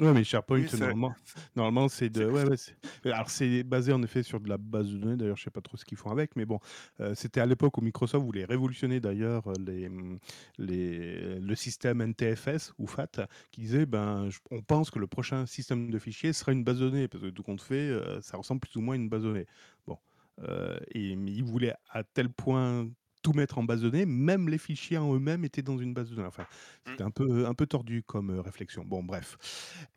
[0.00, 1.14] Ouais, mais SharePoint, Oui, c'est normalement,
[1.54, 2.20] normalement c'est de.
[2.20, 2.74] c'est- Ouais, ouais, c'est-
[3.04, 5.16] alors, c'est basé en effet sur de la base de données.
[5.16, 6.60] D'ailleurs, je sais pas trop ce qu'ils font avec, mais bon,
[7.00, 10.18] euh, c'était à l'époque où Microsoft voulait révolutionner d'ailleurs euh, les, hum,
[10.56, 15.44] les, le système NTFS ou FAT, qui disait ben, je- on pense que le prochain
[15.44, 18.38] système de fichiers sera une base de données, parce que tout compte fait, euh, ça
[18.38, 19.46] ressemble plus ou moins à une base de données.
[19.86, 19.98] Bon.
[20.42, 22.88] Euh, et mais ils voulaient à tel point
[23.22, 26.10] tout mettre en base de données, même les fichiers en eux-mêmes étaient dans une base
[26.10, 26.28] de données.
[26.28, 26.46] Enfin,
[26.86, 28.84] c'était un peu, un peu tordu comme euh, réflexion.
[28.84, 29.36] Bon, bref.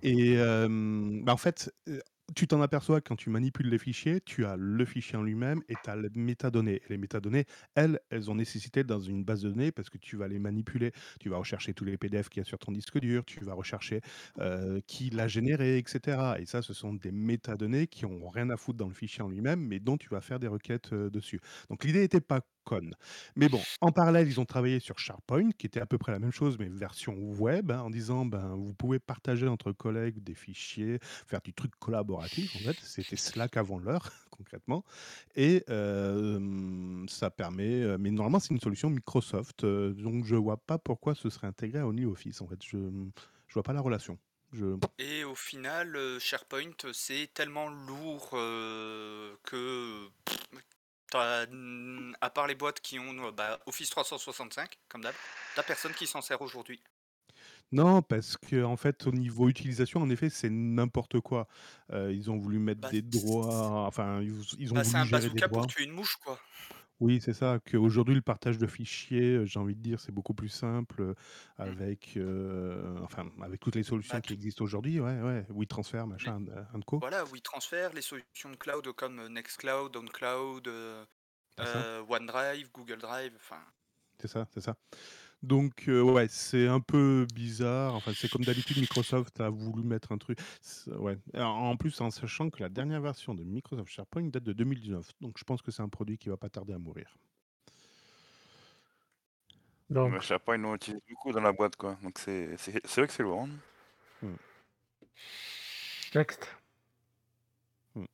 [0.02, 0.68] Et euh,
[1.24, 1.72] bah, en fait,
[2.34, 5.76] tu t'en aperçois quand tu manipules les fichiers, tu as le fichier en lui-même et
[5.84, 6.82] tu as les métadonnées.
[6.86, 10.18] Et les métadonnées, elles, elles ont nécessité dans une base de données parce que tu
[10.18, 10.92] vas les manipuler.
[11.20, 13.54] Tu vas rechercher tous les PDF qu'il y a sur ton disque dur, tu vas
[13.54, 14.02] rechercher
[14.40, 16.36] euh, qui l'a généré, etc.
[16.40, 19.30] Et ça, ce sont des métadonnées qui ont rien à foutre dans le fichier en
[19.30, 21.40] lui-même, mais dont tu vas faire des requêtes euh, dessus.
[21.70, 22.94] Donc l'idée n'était pas conne.
[23.36, 26.20] Mais bon, en parallèle, ils ont travaillé sur SharePoint, qui était à peu près la
[26.20, 30.36] même chose, mais version web, hein, en disant, ben, vous pouvez partager entre collègues des
[30.36, 32.78] fichiers, faire du truc collaboratif, en fait.
[32.82, 34.84] C'était Slack avant l'heure, concrètement.
[35.36, 37.98] Et euh, ça permet...
[37.98, 41.80] Mais normalement, c'est une solution Microsoft, euh, donc je vois pas pourquoi ce serait intégré
[41.80, 42.60] à OnlyOffice, en fait.
[42.62, 42.78] Je
[43.48, 44.18] je vois pas la relation.
[44.54, 44.78] Je...
[45.00, 50.10] Et au final, SharePoint, c'est tellement lourd euh, que,
[51.16, 55.16] à part les boîtes qui ont bah, Office 365, comme d'hab,
[55.56, 56.82] t'as personne qui s'en sert aujourd'hui.
[57.72, 61.48] Non, parce que en fait, au niveau utilisation, en effet, c'est n'importe quoi.
[61.92, 65.04] Euh, ils ont voulu mettre Bah, des droits, enfin, ils, ils ont bah, c'est un
[65.04, 65.64] voulu gérer des bazooka droits.
[65.64, 66.40] pour tuer une mouche, quoi.
[67.02, 67.60] Oui, c'est ça.
[67.70, 71.14] Qu'aujourd'hui, le partage de fichiers, j'ai envie de dire, c'est beaucoup plus simple euh,
[71.60, 71.62] Mm.
[71.62, 72.20] avec,
[73.04, 75.00] enfin, avec toutes les solutions qui tout- existent aujourd'hui.
[75.00, 75.46] Ouais, ouais.
[75.50, 77.00] WeTransfer, machin, euh, un co.
[77.00, 80.66] Voilà, WeTransfer, les solutions de cloud comme Nextcloud, OnCloud,
[81.58, 81.78] C'est ça.
[81.78, 83.60] euh, OneDrive, Google Drive, enfin.
[84.20, 84.76] C'est ça, c'est ça.
[85.44, 87.94] Donc, euh, ouais, c'est un peu bizarre.
[87.96, 90.40] Enfin, c'est comme d'habitude, Microsoft a voulu mettre un truc.
[90.88, 91.18] Ouais.
[91.36, 95.12] En plus, en sachant que la dernière version de Microsoft SharePoint date de 2019.
[95.22, 97.16] Donc, je pense que c'est un produit qui va pas tarder à mourir.
[99.90, 101.98] Donc, Mais SharePoint, on utilise beaucoup dans la boîte, quoi.
[102.02, 103.44] Donc c'est c'est- c'est vrai que c'est lourd.
[103.44, 103.50] hein.
[106.16, 106.48] next.
[107.96, 108.06] Hmm.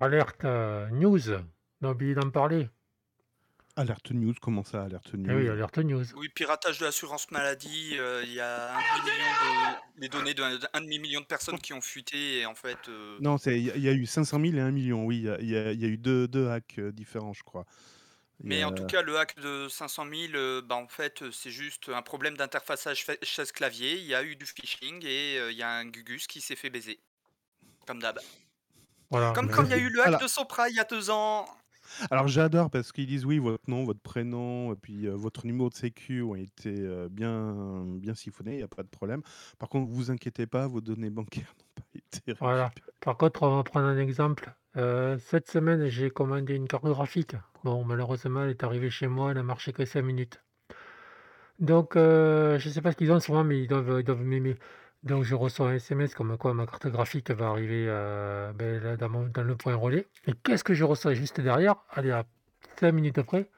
[0.00, 1.30] Alerte euh, news.
[1.82, 2.68] On a oublié d'en parler.
[3.76, 6.04] Alerte News, comment ça, Alerte News Eh oui, alerte news.
[6.16, 10.56] Oui, piratage de l'assurance maladie, euh, il y a un demi-million de, les données d'un
[10.58, 13.70] d'un demi-million de personnes qui ont fuité et en fait, euh, Non, c'est- il y,
[13.72, 15.16] a- il y a eu 500 000 et 1 million, oui.
[15.40, 17.66] Il y a, y y eu deux, deux hacks euh, différents, je crois.
[18.42, 21.88] Mais en tout cas, le hack de 500 000, euh, bah, en fait, c'est juste
[21.88, 23.94] un problème d'interfaçage fa- chaise-clavier.
[23.98, 26.56] Il y a eu du phishing et euh, il y a un Gugus qui s'est
[26.56, 27.00] fait baiser.
[27.86, 28.18] Comme d'hab.
[29.10, 29.32] Voilà.
[29.32, 30.18] Comme mais- quand il y a eu le hack Voilà.
[30.18, 31.46] de Sopra il y a deux ans.
[32.10, 35.68] Alors j'adore parce qu'ils disent oui, votre nom, votre prénom, et puis euh, votre numéro
[35.68, 39.22] de sécu ont été euh, bien, bien siphonnés, il n'y a pas de problème.
[39.58, 42.72] Par contre, vous inquiétez pas, vos données bancaires n'ont pas été Voilà.
[42.72, 42.92] récupérées.
[43.00, 44.54] Par contre, on va prendre un exemple.
[44.76, 47.34] Euh, cette semaine, j'ai commandé une carte graphique.
[47.64, 50.40] Bon, malheureusement, elle est arrivée chez moi, elle a marché que 5 minutes.
[51.58, 54.22] Donc, euh, je ne sais pas ce qu'ils ont souvent, mais ils doivent, ils doivent
[54.24, 54.56] m'aimer.
[55.04, 59.08] Donc, je reçois un SMS comme quoi ma carte graphique va arriver euh, ben, dans,
[59.08, 60.08] mon- dans le point relais.
[60.26, 61.76] Et qu'est-ce que je reçois juste derrière?
[61.90, 62.24] Allez, à
[62.80, 63.50] 5 minutes après,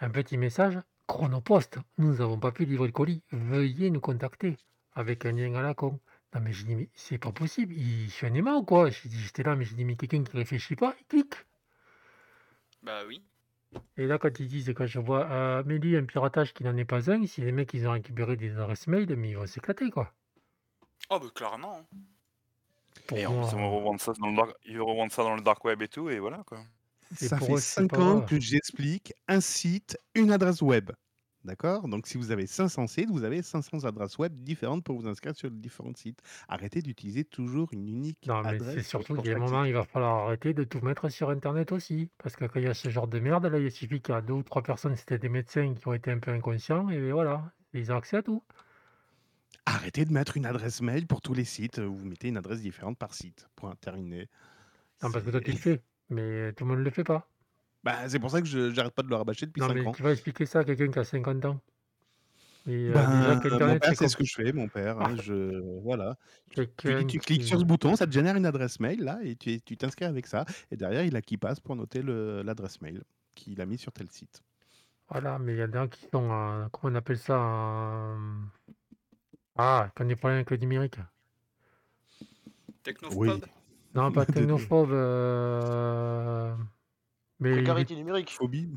[0.00, 3.22] un petit message Chronopost, nous n'avons pas pu livrer le colis.
[3.32, 4.56] Veuillez nous contacter
[4.94, 6.00] avec un lien à la con.
[6.34, 7.74] Non, mais j'ai dit, mais c'est pas possible.
[7.74, 8.06] Il...
[8.08, 10.76] Je suis un aimant ou quoi J'étais là, mais j'ai dit, mais quelqu'un qui réfléchit
[10.76, 11.34] pas, il clique.
[12.82, 13.24] Bah oui.
[13.96, 16.84] Et là, quand ils disent, quand je vois euh, Amélie, un piratage qui n'en est
[16.84, 19.90] pas un, si les mecs ils ont récupéré des adresses mail, mais ils vont s'éclater
[19.90, 20.14] quoi.
[21.10, 21.78] Oh, bah clairement.
[21.78, 21.86] hein.
[23.06, 25.22] Pour Et en plus, ils vont revendre ça dans le dark, ils vont revendre ça
[25.22, 26.64] dans le dark web et tout, et voilà quoi.
[27.14, 30.62] C'est Ça pour fait eux, c'est 5 pas ans que j'explique un site, une adresse
[30.62, 30.90] web.
[31.44, 31.88] D'accord?
[31.88, 35.36] Donc si vous avez 500 sites, vous avez 500 adresses web différentes pour vous inscrire
[35.36, 36.20] sur les différents sites.
[36.48, 39.74] Arrêtez d'utiliser toujours une unique Non, mais c'est surtout qu'il y a un moment, il
[39.74, 42.10] va falloir arrêter de tout mettre sur internet aussi.
[42.18, 44.18] Parce que quand il y a ce genre de merde, là, il suffit qu'il y
[44.18, 47.12] a 2 ou 3 personnes, c'était des médecins qui ont été un peu inconscients et
[47.12, 48.42] voilà, ils ont accès à tout.
[49.66, 52.98] Arrêtez de mettre une adresse mail pour tous les sites, vous mettez une adresse différente
[52.98, 53.48] par site.
[53.56, 54.28] Point, terminé.
[55.02, 57.30] Non, parce que toi, tu le fais, mais tout le monde ne le fait pas.
[57.82, 59.86] bah, c'est pour ça que je j'arrête pas de le rabâcher depuis Non, 5 mais
[59.86, 59.92] ans.
[59.92, 61.60] tu vas expliquer ça à quelqu'un qui a 50 ans.
[62.66, 66.16] Et déjà Ben, mon père, c'est ce que je fais, mon père, hein, je voilà.
[66.76, 69.00] Tu lui dis: quelqu'un «Tu cliques sur ce bouton, ça te génère une adresse mail
[69.02, 72.80] là et tu t'inscris avec ça» et derrière, il a qui passe pour noter l'adresse
[72.80, 74.42] mail qu'il a mis sur tel site.
[75.08, 78.16] voilà, mais il y en a qui sont en comment on appelle ça?
[79.56, 80.96] Ah, ont des problèmes avec le numérique.
[83.12, 83.28] Oui.
[83.28, 83.46] Technophobe?
[83.94, 84.90] Non, pas technophobe,
[87.40, 88.30] mais est Précarité numérique.
[88.30, 88.68] phobie?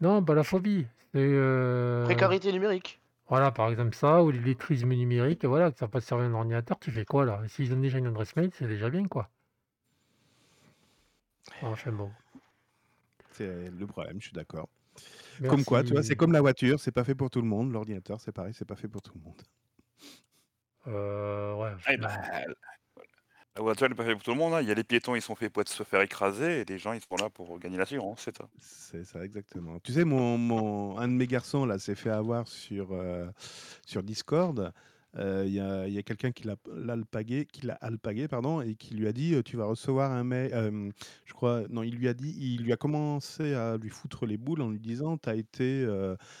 [0.00, 3.00] non, pas la phobie, c'est, heu, Précarité numérique.
[3.28, 6.90] voilà, par exemple ça ou l'illettrisme numérique, voilà, que ça pas servir un ordinateur, tu
[6.90, 7.42] fais quoi là?
[7.48, 9.30] S'ils ont déjà une adresse mail, c'est déjà bien, quoi.
[11.62, 12.10] Enfin bon.
[13.30, 14.68] C'est le problème, je suis d'accord.
[15.46, 17.72] Comme quoi, tu vois, c'est comme la voiture, c'est pas fait pour tout le monde.
[17.72, 19.42] L'ordinateur, c'est pareil, c'est pas fait pour tout le monde.
[20.86, 22.54] Heu, ouais, Ah, bah, enfin l
[23.56, 24.62] la voiture, elle est pas faite pour tout le monde, hein.
[24.62, 26.78] Il y a les piétons, ils sont faits pour être se faire écraser et les
[26.78, 28.48] gens, ils sont là pour gagner l'assurance, c'est ça.
[28.60, 29.78] C'est ça, exactement.
[29.80, 33.30] Tu sais, mon mon un de mes garçons là s'est fait avoir sur, heu,
[33.86, 34.72] sur Discord.
[35.16, 39.06] Heu, il y a quelqu'un qui l'a l'alpagué qui l'a alpagué, pardon et qui lui
[39.08, 40.92] a dit, heu: «Tu vas recevoir un mail», hem,
[41.24, 44.36] je crois non, il lui a dit il lui a commencé à lui foutre les
[44.36, 45.86] boules en lui disant: «Tu as été,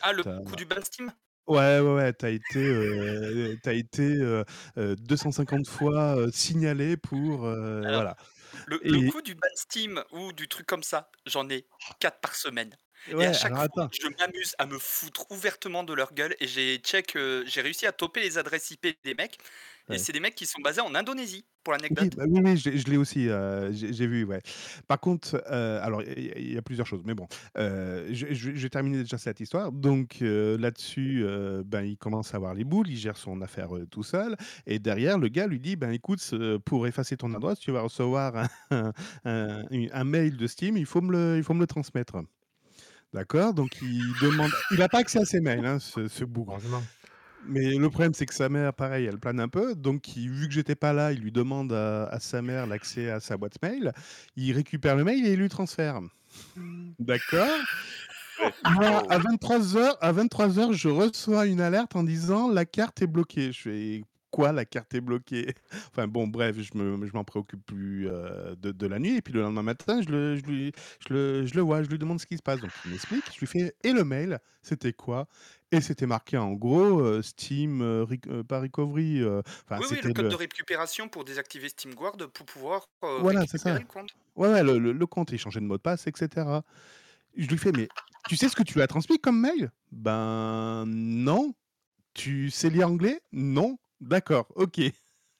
[0.00, 1.12] Ah, le tu as» coup du ban Steam?
[1.48, 4.44] ouais, ouais, ouais, «Tu as été, heu, tu as été, heu
[4.78, 8.16] heu, 250 fois, signalé pour, heu» Alors, voilà
[8.66, 11.68] le le et coup du ban Steam ou du truc comme ça, j'en ai
[12.00, 12.76] 4 par semaine
[13.18, 13.90] et ouais, à chaque alors fois, attends.
[13.90, 17.86] je m'amuse à me foutre ouvertement de leur gueule et j'ai check, heu, j'ai réussi
[17.86, 19.38] à toper les adresses IP des mecs
[19.90, 19.98] et Ouais.
[19.98, 22.14] c'est des mecs qui sont basés en Indonésie, pour Oui, l'anecdote.
[22.14, 24.40] bah, oui, oui, je je l'ai aussi, heu, j'ai j'ai vu, ouais.
[24.88, 28.08] Par contre, heu, alors il y a il y a plusieurs choses, mais bon, heu,
[28.12, 29.72] je je je vais terminer déjà cette histoire.
[29.72, 31.24] Donc, là-dessus,
[31.64, 35.16] ben, il commence à avoir les boules, il gère son affaire, tout seul et derrière,
[35.18, 36.20] le gars lui dit: «Ben, écoute,
[36.66, 38.92] pour effacer ton adresse, tu vas recevoir un
[39.24, 42.16] un mail de Steam, il faut me le il faut me le transmettre».
[43.14, 43.54] D'accord?
[43.54, 46.58] Donc il demande il a pas accès à ses mails, hein, ce ce bougre.
[47.46, 49.74] Mais le problème, c'est que sa mère, pareil, elle plane un peu.
[49.74, 53.10] Donc il vu que j'étais pas là, il lui demande à à sa mère l'accès
[53.10, 53.92] à sa boîte mail.
[54.36, 56.00] Il récupère le mail et il lui transfère.
[57.00, 57.66] D'accord?
[58.64, 63.52] Moi, à 23:00 à 23:00, je reçois une alerte en disant: «La carte est bloquée».
[63.52, 65.54] Je fais: «Quoi, la carte est bloquée?»
[65.88, 69.22] enfin bon, bref, je me je m'en préoccupe plus, heu, de de la nuit et
[69.22, 71.98] puis le lendemain matin, je le je lui je le je le vois, je lui
[71.98, 72.60] demande ce qui se passe.
[72.60, 75.28] Donc il m'explique, je lui fais: «Et le mail, c'était quoi?»
[75.72, 80.00] et c'était marqué en gros, heu, Steam, heu, heu, pas recovery, heu, enfin Oui, oui,
[80.02, 83.58] le c'était code le de récupération pour désactiver SteamGuard pour pouvoir, heu, voilà, c'est récupérer
[83.58, 83.80] ça.
[83.80, 84.10] le compte.
[84.36, 86.64] Ouais, ouais, le le le compte, il changeait de mot de passe et cetera.
[87.36, 87.92] Je lui fais: «Mais
[88.26, 91.54] tu sais ce que tu lui as transmis comme mail?» «Ben non».
[92.14, 93.78] «Tu sais lire anglais?» «Non».
[94.00, 94.80] «D'accord, OK».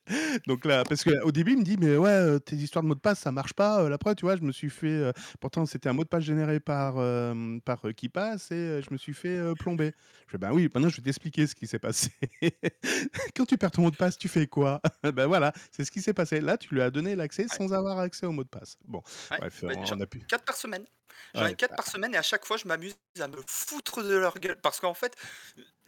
[0.46, 3.00] Donc là parce qu'au début, il me dit: «Mais ouais, tes histoires de mots de
[3.00, 5.66] passe, ça marche pas, heu, la preuve, tu vois, je me suis fait, heu» pourtant
[5.66, 9.14] c'était un mot de passe généré par, hem, par, heu, KeePass et je me suis
[9.14, 9.92] fait, heu, plomber.
[10.26, 12.10] Je fais: «Ben oui, maintenant je vais t'expliquer ce qui s'est passé.
[13.36, 16.02] Quand tu perds ton mot de passe, tu fais quoi?» ben voilà, c'est ce qui
[16.02, 16.40] s'est passé.
[16.40, 17.58] Là, tu lui as donné l'accès Ouais.
[17.58, 18.76] sans avoir accès au mot de passe.
[18.86, 20.86] Bon, Ouais, bref, bah, on j'en on a pu 4 par semaine.
[21.34, 24.02] J'en ai ouais, 4 par semaine et à chaque fois, je m'amuse à me foutre
[24.02, 25.14] de leur gueule parce qu'en fait,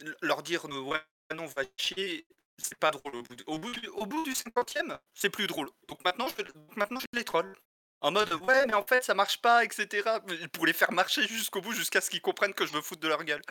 [0.01, 0.99] l leur dire: «Ne ouais,
[1.35, 4.31] non, va chier», c'est pas drôle au bout du au bout du au bout du
[4.31, 5.69] 50e, c'est plus drôle.
[5.87, 6.43] Donc maintenant, je
[6.75, 7.55] maintenant, je les troll.
[8.03, 10.91] En mode: «Ouais, mais en fait, ça marche pas et cetera», mais pour les faire
[10.91, 13.43] marcher jusqu'au bout, jusqu'à ce qu'ils comprennent que je me foute de leur gueule.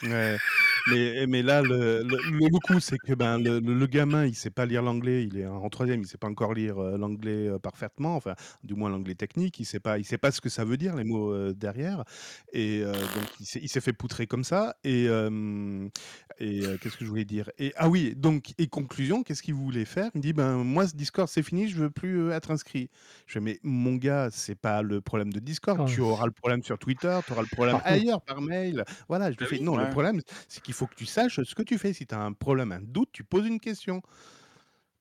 [0.00, 0.38] Ouais,
[0.86, 4.26] mais mais là, le le le le coup, c'est que, ben, le le le gamin,
[4.26, 6.96] il sait pas lire l'anglais, il est en 3e, il sait pas encore lire, heu,
[6.96, 9.58] l'anglais, heu, parfaitement, enfin, du moins l'anglais technique.
[9.58, 12.04] Il sait pas il sait pas ce que ça veut dire les mots, heu, derrière
[12.52, 15.90] et heu, donc il s'est il s'est fait poutrer comme ça et hem
[16.38, 17.50] et heu, qu'est-ce que je voulais dire?
[17.58, 20.10] Et ah oui, donc et conclusion, qu'est-ce qu'il voulait faire?
[20.14, 22.88] Il me dit: «Ben, moi, ce Discord, c'est fini, je veux plus, heu, être inscrit».
[23.26, 26.62] Je fais: «Mais mon gars, c'est pas le problème de Discord, tu auras le problème
[26.62, 27.82] sur Twitter, tu auras le problème partout.
[27.82, 28.84] ailleurs, par mail».
[29.08, 29.60] Voilà, je lui Bah fais: oui.
[29.60, 29.98] «Non, le Ouais.
[29.98, 31.92] problème, c'est qu'il faut que tu saches ce que tu fais.
[31.92, 34.02] Si tu as un problème, un doute, tu poses une question».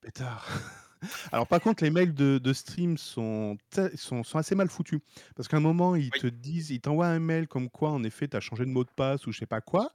[0.04, 0.46] Pétard.
[1.32, 3.58] Alors par contre, les mails de de stream sont
[3.96, 5.00] sont sont assez mal foutus.
[5.36, 6.22] Parce qu'à un moment, ils Oui.
[6.22, 8.84] te disent ils t'envoient un mail comme quoi, en effet, tu as changé de mot
[8.84, 9.92] de passe ou je sais pas quoi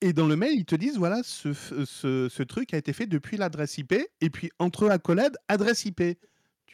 [0.00, 3.06] et dans le mail, ils te disent: «Voilà, ce ce ce truc a été fait
[3.06, 6.02] depuis l'adresse IP» et puis entre accolades, adresse IP.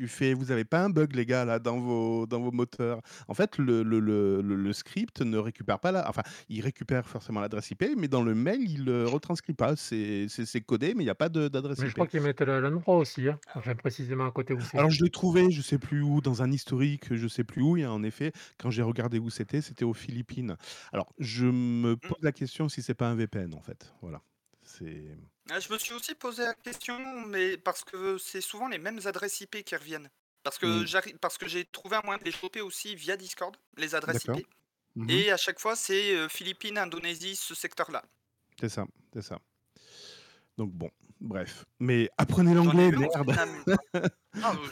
[0.00, 3.02] Tu fais, vous avez pas un bug, les gars, là, dans vos, dans vos moteurs.
[3.28, 7.06] En fait, le, le, le, le- le script ne récupère pas la, enfin, il récupère
[7.06, 9.76] forcément l'adresse IP, mais dans le mail, il le retranscrit pas.
[9.76, 10.26] C'est
[10.66, 11.94] codé, mais il n'y a pas d'adresse Mais je IP.
[11.96, 13.38] crois qu'ils mettent le- l'endroit aussi, hein.
[13.54, 14.78] Enfin, précisément à côté où c'est.
[14.78, 17.76] Alors je l'ai trouvé, je sais plus où, dans un historique, je sais plus où.
[17.76, 20.56] Et en effet, quand j'ai regardé où c'était, c'était aux Philippines.
[20.94, 23.92] Alors je me pose la question si c'est pas un VPN en fait.
[24.00, 24.22] Voilà.
[24.62, 25.18] C'est.
[25.50, 29.00] Ah, Je me suis aussi posé la question, mais parce que c'est souvent les mêmes
[29.04, 30.08] adresses IP qui reviennent.
[30.42, 30.86] Parce que Mm.
[30.86, 34.24] j'arrive, parce que j'ai trouvé un moyen de les choper aussi via Discord, les adresses.
[34.24, 34.46] IP.
[34.96, 35.10] Mhm.
[35.10, 38.02] Et à chaque fois, c'est euh, Philippines, Indonésie, ce secteur-là.
[38.58, 39.38] C'est ça, c'est ça.
[40.56, 41.64] Donc bon, bref.
[41.78, 43.26] Mais apprenez l'anglais, merde.
[43.26, 43.64] Vietnam.
[44.42, 44.68] Ah, euh,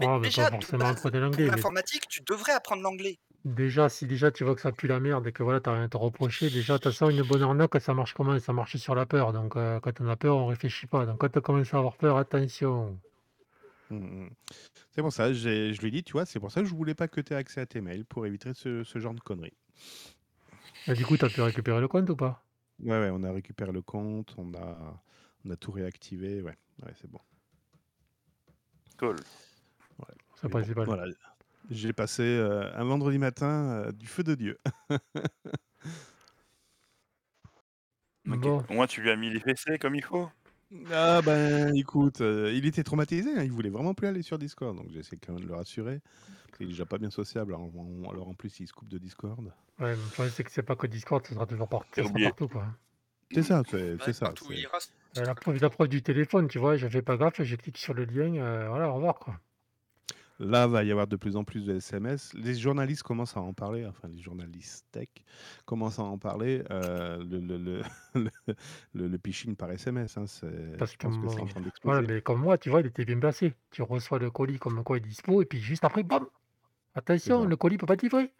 [0.00, 3.18] mais Ah, mais déjà, forcément base, apprendre pour l'anglais, mais l'informatique, tu devrais apprendre l'anglais.
[3.44, 5.84] Déjà, si déjà tu vois que ça pue la merde et que voilà, t'as rien
[5.84, 8.38] à te reprocher, déjà, toute façon, une bonne arnaque, ça marche comment?
[8.38, 9.32] Ça marche sur la peur.
[9.32, 11.06] Donc, euh, quand on a peur, on réfléchit pas.
[11.06, 12.98] Donc, quand tu commences à avoir peur, attention.
[13.90, 14.30] Mhm.
[14.92, 16.74] C'est pour ça, j'ai- je lui ai dit, tu vois, c'est pour ça que je
[16.74, 19.20] voulais pas que tu aies accès à tes mails pour éviter ce, ce genre de
[19.20, 19.56] conneries.
[20.86, 22.42] Et du coup, tu as pu récupérer le compte ou pas?
[22.80, 25.02] Ouais, ouais, on a récupéré le compte, on a,
[25.44, 27.20] on a tout réactivé, ouais, ouais, c'est bon.
[28.98, 29.24] Cool.
[29.98, 30.14] Ouais.
[30.34, 30.84] C'est Mais bon, principal.
[30.84, 31.06] voilà,
[31.70, 34.58] j'ai passé euh, un vendredi matin euh, du feu de Dieu.
[38.26, 38.40] Ok.
[38.40, 40.28] Bon, Au moins, tu lui as mis les fessées comme il faut.
[40.90, 44.74] Ah ben écoute, euh, il était traumatisé, hein, il voulait vraiment plus aller sur Discord,
[44.76, 46.00] donc j'essaie quand même de le rassurer.
[46.46, 48.88] parce qu'il est déjà pas bien sociable, alors, en- alors en plus il se coupe
[48.88, 49.44] de Discord.
[49.44, 51.82] ouais, mais le problème, c'est que c'est pas que Discord, ça sera toujours par...
[51.94, 52.28] J'ai ça sera oublié.
[52.28, 52.66] partout, quoi.
[53.32, 54.26] C'est ça, c'est ça.
[54.26, 54.78] partout où c'est- il ira,
[55.18, 57.78] Euh, La preuve, la preuve du téléphone, tu vois, je fais pas gaffe, je clique
[57.78, 59.38] sur le lien, euh, voilà, au revoir, quoi.
[60.40, 62.34] Là, va y avoir de plus en plus de SMS.
[62.34, 65.08] Les journalistes commencent à en parler, enfin les journalistes tech
[65.64, 66.64] commencent à en parler.
[66.72, 67.82] euh, le, le, le,
[68.14, 68.30] le,
[68.94, 71.48] le- le phishing par SMS, hein, c'est- Parce je que pense que c'est en moi-
[71.54, 73.54] train Voilà, mais comme moi, tu vois, il était bien placé.
[73.70, 76.26] Tu reçois le colis comme quoi il est dispo, et puis juste après, bam!
[76.96, 78.32] Attention, le colis peut pas être livré.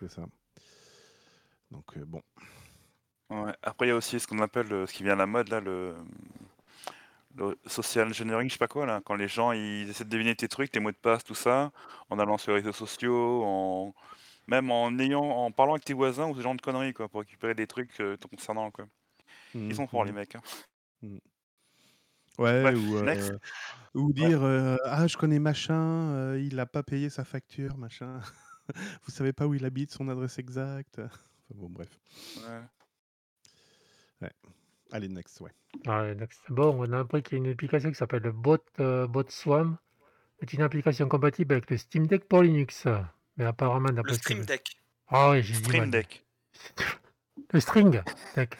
[0.00, 0.24] C'est ça.
[1.70, 2.22] Donc euh, bon.
[3.30, 3.52] Ouais.
[3.62, 5.48] Après, il y a aussi ce qu'on appelle, euh, ce qui vient à la mode,
[5.48, 5.94] là, le,
[7.36, 9.00] le social engineering, je sais pas quoi, là.
[9.04, 11.72] Quand les gens, ils essaient de deviner tes trucs, tes mots de passe, tout ça,
[12.10, 13.94] en allant sur les réseaux sociaux, en...
[14.48, 17.20] même en ayant, en parlant avec tes voisins ou ce genre de conneries, quoi, pour
[17.20, 18.86] récupérer des trucs euh, te concernant, quoi.
[19.70, 20.14] Ils Mhm, sont forts, les mhm.
[20.14, 20.36] mecs.
[20.36, 20.42] hein.
[22.38, 23.38] Ouais, Bref, ou, euh,
[23.94, 28.20] ou dire euh, Ah, je connais machin, il n'a pas payé sa facture, machin.
[29.04, 31.00] Vous savez pas où il habite, son adresse exacte.
[31.00, 31.18] Enfin,
[31.54, 32.00] bon, bref.
[32.36, 34.30] Ouais.
[35.00, 35.50] Next, ouais.
[35.86, 38.32] Ouais, donc c'est bon, on a appris qu'il y a une application qui s'appelle le
[38.32, 39.06] Bot, euh.
[40.40, 42.86] C'est une application compatible avec le Steam Deck pour Linux.
[43.36, 44.76] Mais apparemment, Le d'après ce que Stream Deck.
[45.08, 45.90] Ah oui, j'ai dit Stream.
[45.90, 46.24] Deck.
[47.52, 48.02] Le String
[48.36, 48.56] Deck.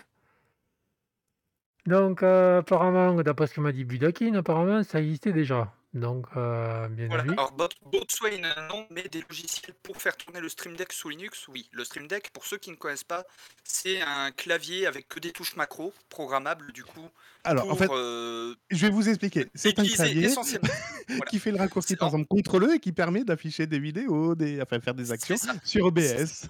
[1.87, 5.73] Donc, euh, apparemment, d'après ce que m'a dit Budakin, apparemment, ça existait déjà.
[5.95, 7.23] Donc, euh, bien Voilà.
[7.23, 7.31] vu.
[7.33, 11.47] Alors, Bot- Botswain, non, mais des logiciels pour faire tourner le Stream Deck sous Linux,
[11.47, 11.69] oui.
[11.71, 13.25] Le Stream Deck, pour ceux qui ne connaissent pas,
[13.63, 17.09] c'est un clavier avec que des touches macro, programmables, du coup,
[17.45, 19.47] Alors, pour en fait, euh, je vais vous expliquer.
[19.55, 20.29] C'est un clavier
[21.09, 21.25] voilà.
[21.31, 24.61] qui fait le raccourci, par exemple, CTRL-E et qui permet d'afficher des vidéos, des...
[24.61, 26.49] enfin, faire des actions sur OBS.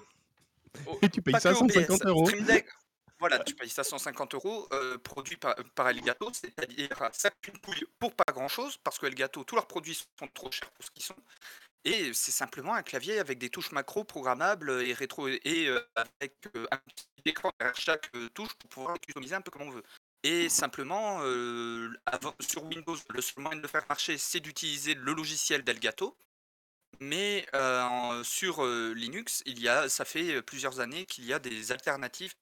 [1.03, 2.25] Et tu payes ça que 150 OBS, euros.
[2.27, 2.65] Stream Deck,
[3.29, 7.59] voilà, tu payes ça 150 euros, euh, produit par, par Elgato, c'est-à-dire ça coûte une
[7.59, 10.91] couille pour pas grand-chose, parce que Elgato, tous leurs produits sont trop chers pour ce
[10.91, 11.15] qu'ils sont.
[11.83, 16.35] Et c'est simplement un clavier avec des touches macro programmables et rétro et euh, avec
[16.55, 19.69] euh, un petit écran derrière chaque euh, touche pour pouvoir customiser un peu comme on
[19.71, 19.83] veut.
[20.23, 24.95] Et simplement, euh, avant- sur Windows, le seul moyen de le faire marcher, c'est d'utiliser
[24.95, 26.17] le logiciel d'Elgato.
[27.01, 31.33] Mais euh, sur euh, Linux, il y a, ça fait euh, plusieurs années qu'il y
[31.33, 32.33] a des alternatives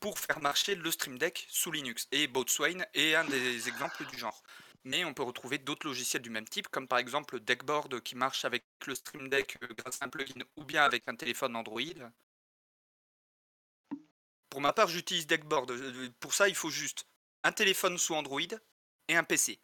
[0.00, 2.08] pour faire marcher le Stream Deck sous Linux.
[2.12, 4.42] Et Botswain est un des exemples du genre.
[4.84, 8.44] Mais on peut retrouver d'autres logiciels du même type, comme par exemple Deckboard qui marche
[8.46, 11.82] avec le Stream Deck euh, grâce à un plugin ou bien avec un téléphone Android.
[14.48, 15.70] Pour ma part, j'utilise Deckboard.
[15.70, 17.06] Euh, Pour ça, il faut juste
[17.44, 18.40] un téléphone sous Android
[19.08, 19.60] et un PC.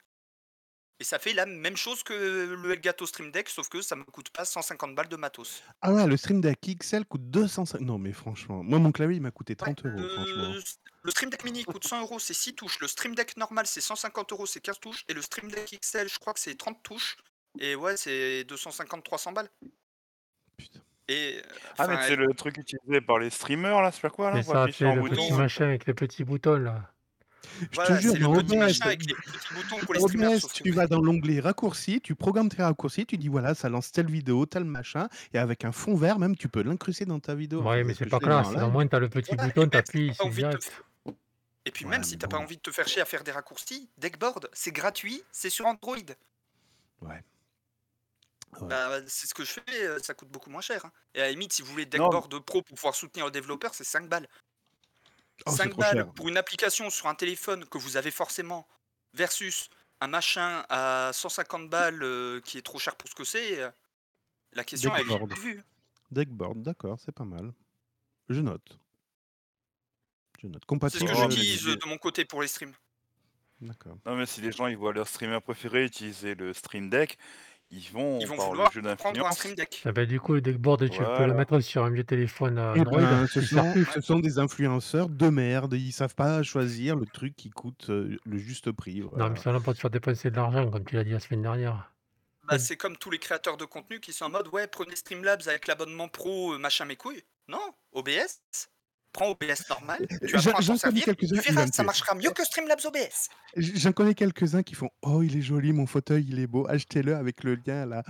[0.98, 4.04] Et ça fait la même chose que le Elgato Stream Deck, sauf que ça me
[4.04, 5.62] coûte pas 150 balles de matos.
[5.82, 7.86] Ah ouais, le Stream Deck XL coûte 250.
[7.86, 10.54] Non, mais franchement, moi, mon clavier, il m'a coûté 30 euros, franchement.
[11.02, 12.80] Le, Stream Deck Mini coûte 100 euros, c'est 6 touches.
[12.80, 15.04] Le Stream Deck normal, c'est 150 euros, c'est 15 touches.
[15.08, 17.16] Et le Stream Deck XL, je crois que c'est 30 touches.
[17.58, 19.50] Et ouais, c'est 250-300 balles.
[20.56, 20.80] Putain.
[21.08, 21.42] Et, euh,
[21.78, 24.52] Ah, mais c'est le truc utilisé par les streamers, là, c'est pas quoi, là pour
[24.54, 25.14] ça, appuyer c'est sur un le bouton.
[25.14, 26.90] petit machin avec les petits boutons, là.
[27.60, 30.86] Je voilà, te jure, c'est le avec les petits boutons pour les que- tu vas
[30.86, 34.64] dans l'onglet raccourci, tu programmes tes raccourcis, tu dis voilà, ça lance telle vidéo, tel
[34.64, 37.60] machin, et avec un fond vert même, tu peux l'incruster dans ta vidéo.
[37.60, 38.48] Ouais, Enfin, mais ce c'est pas classe.
[38.48, 40.72] en Au moins, t'as le petit Voilà, et bouton, t'appuies, c'est direct.
[41.64, 42.36] Et puis Ouais, même si t'as bon.
[42.36, 45.66] pas envie de te faire chier à faire des raccourcis, Deckboard, c'est gratuit, c'est sur
[45.66, 45.96] Android.
[47.02, 47.22] Ouais.
[48.60, 48.68] Ouais.
[48.68, 50.92] Bah, c'est ce que je fais, heu, ça coûte beaucoup moins cher, hein.
[51.14, 53.74] Et à la limite, si vous voulez Non, Deckboard Pro pour pouvoir soutenir le développeur,
[53.74, 54.28] c'est 5 balles.
[55.44, 56.12] Oh, c'est 5 trop balles cher.
[56.14, 58.66] pour une application sur un téléphone que vous avez forcément,
[59.12, 59.68] versus
[60.00, 63.60] un machin à 150 balles, heu, qui est trop cher pour ce que c'est,
[64.52, 65.64] la question elle est vue.
[66.10, 67.52] Deckboard, d'accord, c'est pas mal.
[68.28, 68.78] Je note.
[70.42, 70.62] Je note.
[70.90, 72.74] C'est ce que Oh, j'utilise, de mon côté pour les streams.
[73.60, 73.96] D'accord.
[74.04, 77.18] Non, mais si les gens ils voient leur streamer préféré utiliser le Stream Deck,
[77.70, 79.82] ils vont, Ils vont par le vouloir jeu prendre un Stream Deck.
[79.84, 82.62] Ah bah, du coup, le Deckboard, tu peux le mettre sur un vieux téléphone, heu,
[82.74, 85.74] Eh Android, ben, ce sont ce sont des influenceurs de merde.
[85.74, 89.52] Ils savent pas choisir le truc qui coûte, heu, le juste prix, Non, mais ça
[89.52, 91.92] va pas te faire dépenser de l'argent, comme tu l'as dit la semaine dernière.
[92.44, 94.96] Bah, Et c'est comme tous les créateurs de contenu qui sont en mode: «Ouais, prenez
[94.96, 97.24] Streamlabs avec l'abonnement pro, heu, machin mes couilles».
[97.48, 98.40] Non, OBS.
[99.12, 102.44] Prends OBS normal, tu J'en apprends à j'en quelques-uns, tu verras, ça marchera mieux que
[102.44, 103.30] Streamlabs OBS.
[103.56, 107.16] J'en connais quelques-uns qui font: «Oh, il est joli mon fauteuil, il est beau, achetez-le
[107.16, 108.02] avec le lien là».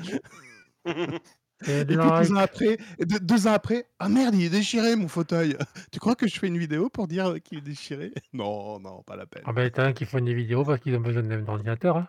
[1.67, 2.33] Et Et puis 2 like.
[2.33, 5.57] ans après, deux 2 ans après: «Ah merde, il est déchiré mon fauteuil».
[5.93, 8.13] Tu crois que je fais une vidéo pour dire, qu'il est déchiré?
[8.33, 9.49] Non, non, pas la peine.
[9.49, 12.09] Ah ben, tu as qui font des vidéos parce qu'ils ont besoin d'un ordinateur, hein.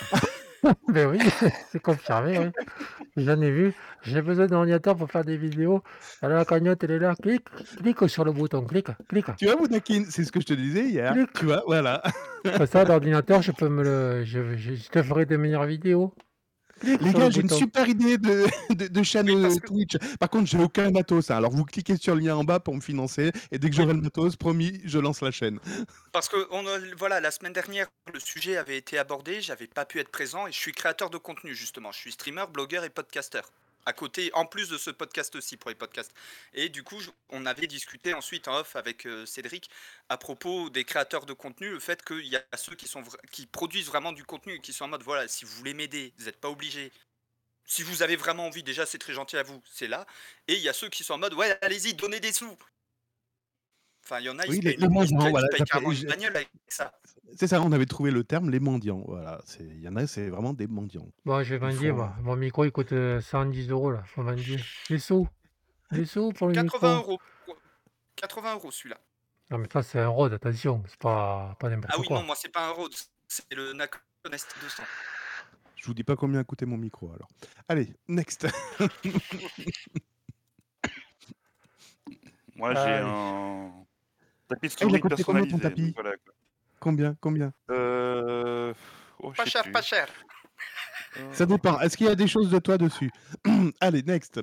[0.88, 1.18] Beh oui,
[1.70, 2.46] c'est confirmé, oui.
[3.16, 3.74] J'en ai vu.
[4.02, 5.82] J'ai besoin d'un ordinateur pour faire des vidéos.
[6.22, 7.14] Alors la cagnotte, elle est là.
[7.20, 7.46] Clique,
[7.78, 10.84] clique sur le bouton, clique, clique, Tu vois Mounakine, c'est ce que je te disais
[10.88, 11.32] hier, clique.
[11.34, 11.62] tu vois?
[11.66, 12.02] Voilà.
[12.56, 16.14] Comme ça, l'ordinateur, je peux me le je je je te ferai de meilleures vidéos.
[16.82, 19.96] Les gars, j'ai une super idée de de de chaîne, Oui, que Twitch.
[20.18, 21.36] Par contre, j'ai aucun matos, hein.
[21.36, 23.94] Alors vous cliquez sur le lien en bas pour me financer et dès que j'aurai
[23.94, 25.58] le matos, promis, je lance la chaîne.
[26.12, 29.84] Parce que on a voilà, la semaine dernière, le sujet avait été abordé, j'avais pas
[29.84, 31.92] pu être présent et je suis créateur de contenu justement.
[31.92, 33.50] Je suis streamer, blogueur et podcasteur.
[33.84, 36.12] À côté, en plus de ce podcast aussi pour les podcasts.
[36.54, 39.70] Et du coup, on avait discuté ensuite en off avec euh, Cédric
[40.08, 43.02] à propos des créateurs de contenu, le fait qu'il y a ceux qui, sont
[43.32, 46.14] qui produisent vraiment du contenu et qui sont en mode voilà, si vous voulez m'aider,
[46.18, 46.92] vous n'êtes pas obligé.
[47.64, 50.06] Si vous avez vraiment envie, déjà c'est très gentil à vous, c'est là.
[50.48, 52.56] Et il y a ceux qui sont en mode ouais, allez-y, donnez des sous.
[54.04, 55.46] Enfin, il y en a, ils Oui, se les payent, les ils se mendiants, voilà,
[55.54, 56.92] avec ça.
[57.36, 59.40] c'est ça, on avait trouvé le terme, les mendiants, voilà.
[59.44, 61.06] C'est il y en a, c'est vraiment des mendiants.
[61.24, 62.14] Bon, je vais Ils mendier, font, moi.
[62.18, 64.02] heu Mon micro, il coûte euh, 110 euros, là.
[64.04, 64.58] Faut mendier.
[64.90, 65.28] Les sous.
[65.92, 67.12] Les sous pour le 80 micro.
[67.12, 67.20] euros.
[68.16, 68.98] 80 euros celui-là.
[69.50, 70.82] Non, mais ça, c'est un Rode, attention.
[70.88, 72.22] C'est pas, pas Ah n'importe oui, non, quoi.
[72.22, 72.94] moi c'est pas un Rhodes,
[73.28, 74.82] c'est le Nacon ST200.
[75.76, 77.28] Je vous dis pas combien a coûté mon micro alors.
[77.68, 78.46] Allez, next.
[82.54, 83.04] Moi, j'ai Allez.
[83.06, 83.81] un
[84.54, 85.92] tapis de Ah, souris coûté combien ton personnalisé.
[85.92, 85.92] tapis?
[85.94, 86.16] voilà.
[86.80, 87.16] Combien?
[87.20, 87.52] Combien?
[87.70, 88.72] Euh,
[89.20, 89.72] oh, Pas cher, plus.
[89.72, 90.08] pas cher.
[91.32, 91.78] Ça dépend.
[91.80, 93.10] Est-ce qu'il y a des choses de toi dessus?
[93.80, 94.40] Allez, next.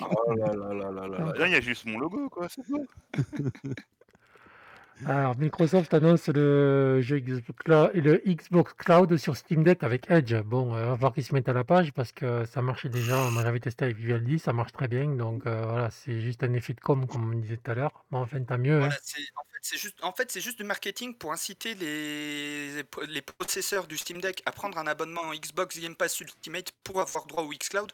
[0.00, 1.32] Oh là là là là là là.
[1.38, 2.62] Là, il y a juste mon logo, quoi, c'est.
[5.06, 10.34] Alors, Microsoft annonce le, Xbox Cloud- sur Steam Deck avec Edge.
[10.44, 12.88] Bon, euh, il va falloir qu'ils se mettent à la page parce que ça marchait
[12.88, 13.16] déjà.
[13.30, 15.06] Moi, j'avais testé avec Vivaldi, ça marche très bien.
[15.16, 18.04] Donc, euh, voilà, c'est juste un effet de com, comme on disait tout à l'heure.
[18.10, 18.82] Mais enfin, tant mieux.
[18.82, 18.88] hein.
[20.02, 24.76] En fait c'est juste du marketing pour inciter les possesseurs du Steam Deck à prendre
[24.76, 27.90] un abonnement Xbox Game Pass Ultimate pour avoir droit au xCloud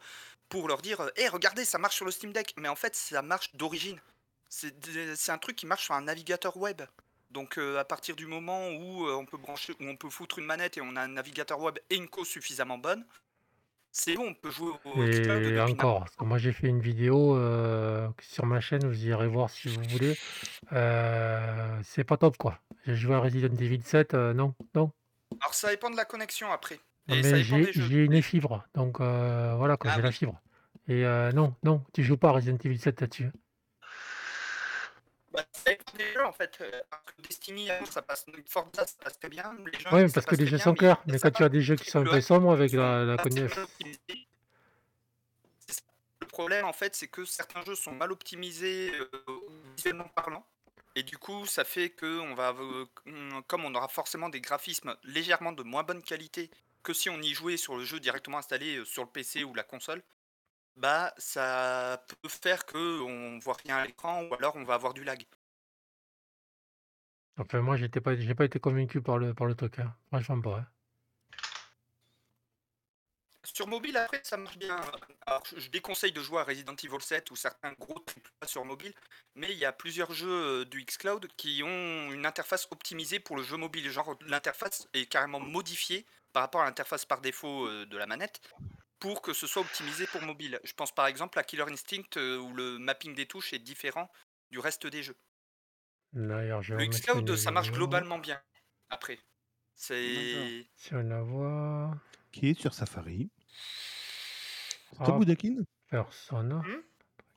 [0.48, 3.22] pour leur dire "Eh regardez, ça marche sur le Steam Deck." Mais en fait, ça
[3.22, 4.00] marche d'origine.
[4.50, 6.82] C'est un truc qui marche sur un navigateur web.
[7.30, 10.40] Donc euh, à partir du moment où euh, on peut brancher où on peut foutre
[10.40, 13.04] une manette et on a un navigateur web et une cause suffisamment bonne,
[13.92, 17.36] c'est bon, on peut jouer au Et encore, parce que moi j'ai fait une vidéo
[17.36, 20.16] euh, sur ma chaîne, vous irez voir si vous voulez.
[21.84, 22.58] C'est pas top quoi.
[22.84, 24.90] J'ai joué à Resident Evil 7, euh, non, non.
[25.40, 26.80] Alors ça dépend de la connexion après.
[27.06, 30.40] Non, Et ça mais j'ai une fibre, donc voilà quoi, Ah j'ai la fibre.
[30.88, 33.30] Et non, non, tu joues pas à Resident Evil 7 là-dessus.
[35.32, 36.58] Bah, ça dépend des jeux en fait.
[36.60, 36.70] Euh,
[37.20, 39.54] Destiny, ça passe, Forza, ça passe très bien.
[39.72, 41.00] Les jeux, Oui, parce que les jeux sont clairs.
[41.06, 43.16] Mais quand tu as des jeux qui sont un peu sombres avec la, la.
[46.20, 49.06] Le problème en fait, c'est que certains jeux sont mal optimisés euh,
[49.76, 50.44] visuellement parlant.
[50.96, 52.86] Et du coup, ça fait que on va, euh,
[53.46, 56.50] comme on aura forcément des graphismes légèrement de moins bonne qualité
[56.82, 59.62] que si on y jouait sur le jeu directement installé sur le PC ou la
[59.62, 60.02] console,
[60.80, 64.94] bah ça peut faire que on voit rien à l'écran ou alors on va avoir
[64.94, 65.24] du lag.
[67.38, 69.78] Enfin, moi, j'étais pas, j'ai pas été convaincu par le, par le truc.
[69.78, 69.94] Hein.
[70.08, 70.58] Franchement pas.
[70.58, 70.66] hein.
[73.44, 74.78] Sur mobile, après, ça marche bien.
[75.26, 78.92] Alors, je déconseille de jouer à Resident Evil 7 ou certains gros AAA sur mobile,
[79.34, 83.36] mais il y a plusieurs jeux euh, du xCloud qui ont une interface optimisée pour
[83.36, 83.88] le jeu mobile.
[83.90, 88.40] Genre, l'interface est carrément modifiée par rapport à l'interface par défaut euh, de la manette
[89.00, 90.60] pour que ce soit optimisé pour mobile.
[90.62, 94.10] Je pense par exemple à Killer Instinct euh, où le mapping des touches est différent
[94.50, 95.16] du reste des jeux.
[96.12, 98.40] D'ailleurs, je Le xCloud, ça marche globalement bien.
[98.90, 99.18] Après,
[99.74, 101.96] c'est Si on la voit.
[102.32, 103.30] Qui est sur Safari?
[104.90, 105.56] C'est toi, Boudakin
[105.88, 106.54] personne.
[106.54, 106.82] Hmm?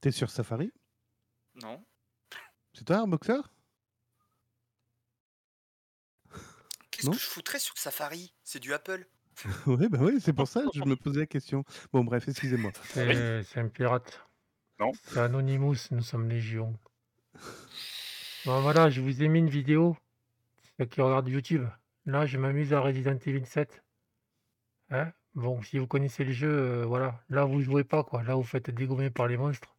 [0.02, 0.72] T'es sur Safari?
[1.56, 1.84] Non.
[2.74, 3.42] C'est toi, Unboxer?
[6.92, 8.34] Qu'est-ce Non que je foutrais sur Safari?
[8.44, 9.08] C'est du Apple.
[9.68, 11.64] Ouais, bah ouais, c'est pour ça que je me posais la question.
[11.92, 12.72] Bon, bref, excusez-moi.
[12.86, 14.26] C'est c'est un pirate.
[14.80, 14.92] Non.
[15.04, 16.78] C'est Anonymous, nous sommes Légion.
[18.46, 19.96] Bon, voilà, je vous ai mis une vidéo.
[20.78, 21.66] Ceux qui regardent YouTube.
[22.06, 23.84] Là, je m'amuse à Resident Evil 7.
[24.90, 25.12] Hein?
[25.36, 27.24] Bon, si vous connaissez le jeu, euh, voilà.
[27.30, 28.24] Là, vous jouez pas, quoi.
[28.24, 29.76] Là, vous faites dégommer par les monstres.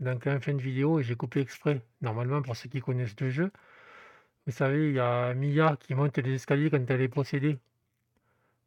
[0.00, 1.82] Donc, en fin de vidéo, j'ai coupé exprès.
[2.00, 3.52] Normalement, pour ceux qui connaissent le jeu,
[4.46, 7.58] vous savez, il y a Mia qui monte les escaliers quand elle est possédée.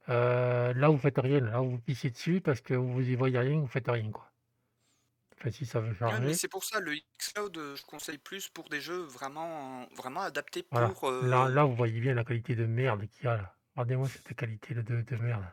[0.10, 1.40] Euh, là, vous faites rien.
[1.42, 4.28] Là, vous pissez dessus parce que vous y voyez rien, vous faites rien, quoi.
[5.40, 6.20] Enfin, si ça veut Ouais, charger.
[6.24, 10.22] mais c'est pour ça, le xCloud, euh, je conseille plus pour des jeux vraiment, vraiment
[10.22, 10.90] adaptés Voilà.
[10.90, 11.10] pour.
[11.12, 13.56] Là, euh, là, vous voyez bien la qualité de merde qu'il y a là.
[13.76, 15.44] Regardez-moi cette qualité de, de merde.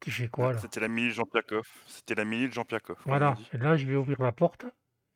[0.00, 0.58] Tu fais quoi là?
[0.60, 1.68] C'était la minute Jean-Pierre Coff.
[1.86, 2.98] C'était la minute Jean-Pierre Coff.
[3.04, 3.36] Voilà.
[3.52, 4.64] Et là, je vais ouvrir la porte.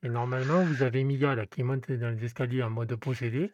[0.02, 3.50] Et normalement, vous avez Mia là qui monte dans les escaliers en mode possédé.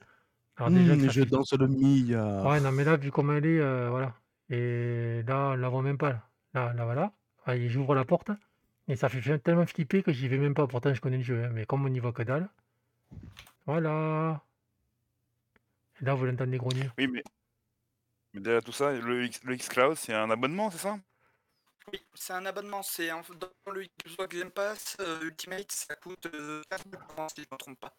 [0.56, 2.42] Alors déjà, Mmh, ça je fait- danse le Mia.
[2.42, 4.14] Ouais, non, mais là, vu comment elle est, euh, voilà.
[4.50, 6.10] Et là, on la voit même pas.
[6.10, 6.22] Là,
[6.54, 7.12] là, là, voilà.
[7.46, 8.30] Ouais, j'ouvre la porte.
[8.88, 10.66] Et ça fait tellement flipper que j'y vais même pas.
[10.66, 11.44] Pourtant, je connais le jeu.
[11.44, 12.48] hein, Mais comme on n'y voit que dalle.
[13.66, 14.42] Voilà.
[16.00, 16.90] Et là, vous l'entendez grogner.
[16.98, 17.22] Oui, mais,
[18.34, 20.98] mais derrière tout ça, le, X, le xCloud, c'est un abonnement, c'est ça?
[21.92, 22.82] Oui, c'est un abonnement.
[22.82, 27.24] C'est un- dans le Xbox Game Pass euh, Ultimate, ça coûte euh, 4 euros par
[27.26, 27.94] an, si je ne me trompe pas.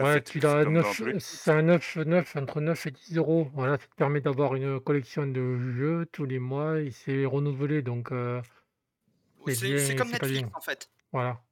[0.00, 2.60] Ouais, c'est- tu c'est l'as comme dans 9, tous les- c'est un 9, 9, entre
[2.60, 3.50] 9 et 10 euros.
[3.54, 7.82] Voilà, ça te permet d'avoir une collection de jeux tous les mois et c'est renouvelé.
[7.82, 8.40] Donc, euh,
[9.46, 10.50] C'est C'est bien c'est et comme c'est pas Netflix bien.
[10.54, 10.90] en fait.
[11.12, 11.42] voilà.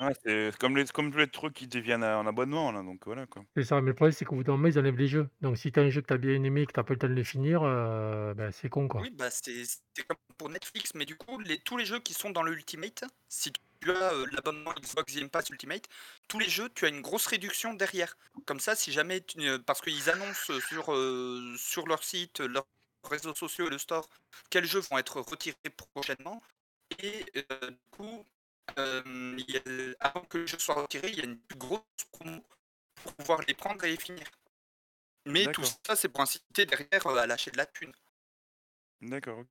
[0.00, 3.26] Ouais, c'est comme, les, comme tous les trucs qui deviennent en abonnement, là, donc voilà
[3.26, 3.44] quoi.
[3.56, 3.80] C'est ça.
[3.80, 5.28] Mais le problème, c'est qu'au bout d'un moment, ils enlèvent les jeux.
[5.42, 6.84] Donc, si tu as un jeu que tu as bien aimé et que tu n'as
[6.84, 9.00] pas le temps de le finir, euh, ben, c'est con, quoi.
[9.00, 12.14] Oui, bah c'est c'est comme pour Netflix, mais du coup, les, tous les jeux qui
[12.14, 13.60] sont dans le Ultimate, si tu
[13.90, 15.88] as euh, l'abonnement Xbox Game Pass Ultimate,
[16.28, 18.16] tous les jeux, tu as une grosse réduction derrière.
[18.46, 22.66] Comme ça, si jamais, tu- euh, parce qu'ils annoncent sur, euh, sur leur site, leurs
[23.04, 24.08] réseaux sociaux et le store,
[24.50, 25.56] quels jeux vont être retirés
[25.94, 26.42] prochainement.
[27.00, 28.24] Et euh, du coup,
[28.78, 29.02] euh,
[29.38, 31.82] il y a- avant que le jeu soit retiré, il y a une plus grosse
[32.12, 32.44] promo
[33.02, 34.26] pour pouvoir les prendre et les finir.
[35.26, 37.92] Mais tout ça, c'est pour inciter derrière euh, à lâcher de la thune.
[39.02, 39.44] D'accord.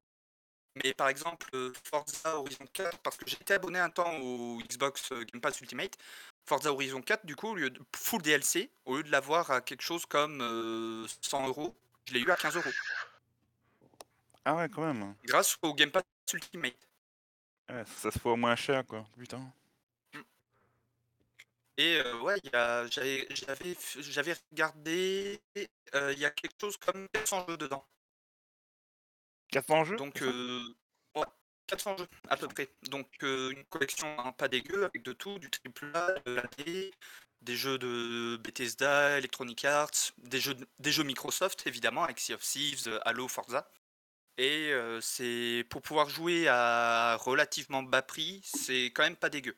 [0.76, 5.12] Mais par exemple, euh, Forza Horizon 4, parce que j'étais abonné un temps au Xbox
[5.12, 5.98] euh, Game Pass Ultimate,
[6.46, 9.62] Forza Horizon 4, du coup, au lieu de full DLC, au lieu de l'avoir à
[9.62, 11.76] quelque chose comme euh, 100 euros,
[12.08, 12.70] je l'ai eu à 15 euros,
[14.46, 15.14] Ah ouais, quand même.
[15.26, 16.04] grâce au Game Pass
[16.34, 16.76] Ultimate.
[17.70, 19.06] Ouais, ça se fait au moins cher, quoi.
[19.18, 19.42] Putain.
[21.78, 22.38] Et euh, ouais,
[22.92, 25.42] j'avais regardé,
[25.96, 27.84] euh, il y a quelque chose comme 400 jeux dedans.
[29.52, 30.64] 400 jeux Donc, c'est ça euh,
[31.16, 31.26] ouais,
[31.68, 32.74] 400 jeux à peu près.
[32.90, 36.92] Donc, euh, une collection hein, pas dégueu avec de tout, du AAA, de l'AD,
[37.42, 42.34] des jeux de Bethesda, Electronic Arts, des jeux, de- des jeux Microsoft évidemment avec Sea
[42.36, 43.70] of Thieves, euh, Halo, Forza.
[44.38, 49.58] Et euh, c'est pour pouvoir jouer à relativement bas prix, c'est quand même pas dégueu.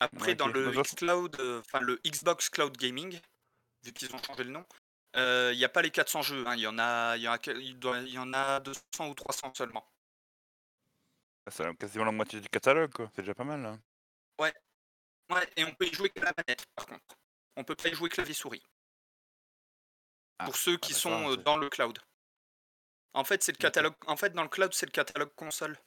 [0.00, 3.18] Après, dans le xCloud, euh, enfin le Xbox Cloud Gaming,
[3.82, 4.64] vu qu'ils ont changé le nom,
[5.16, 8.00] il n'y a pas les 400 jeux, hein, il y en a, y en a,
[8.02, 9.86] y en a 200 ou 300 seulement.
[11.48, 13.10] C'est quasiment la moitié du catalogue, quoi.
[13.14, 13.78] C'est déjà pas mal, là.
[15.30, 17.18] Ouais, et on peut y jouer que la manette, par contre.
[17.56, 18.62] On peut pas y jouer clavier souris.
[20.38, 21.98] Ah, Pour ceux qui ça, sont euh, dans le cloud.
[23.14, 23.94] En fait, c'est le catalogue.
[24.06, 25.78] En fait, dans le cloud, c'est le catalogue console.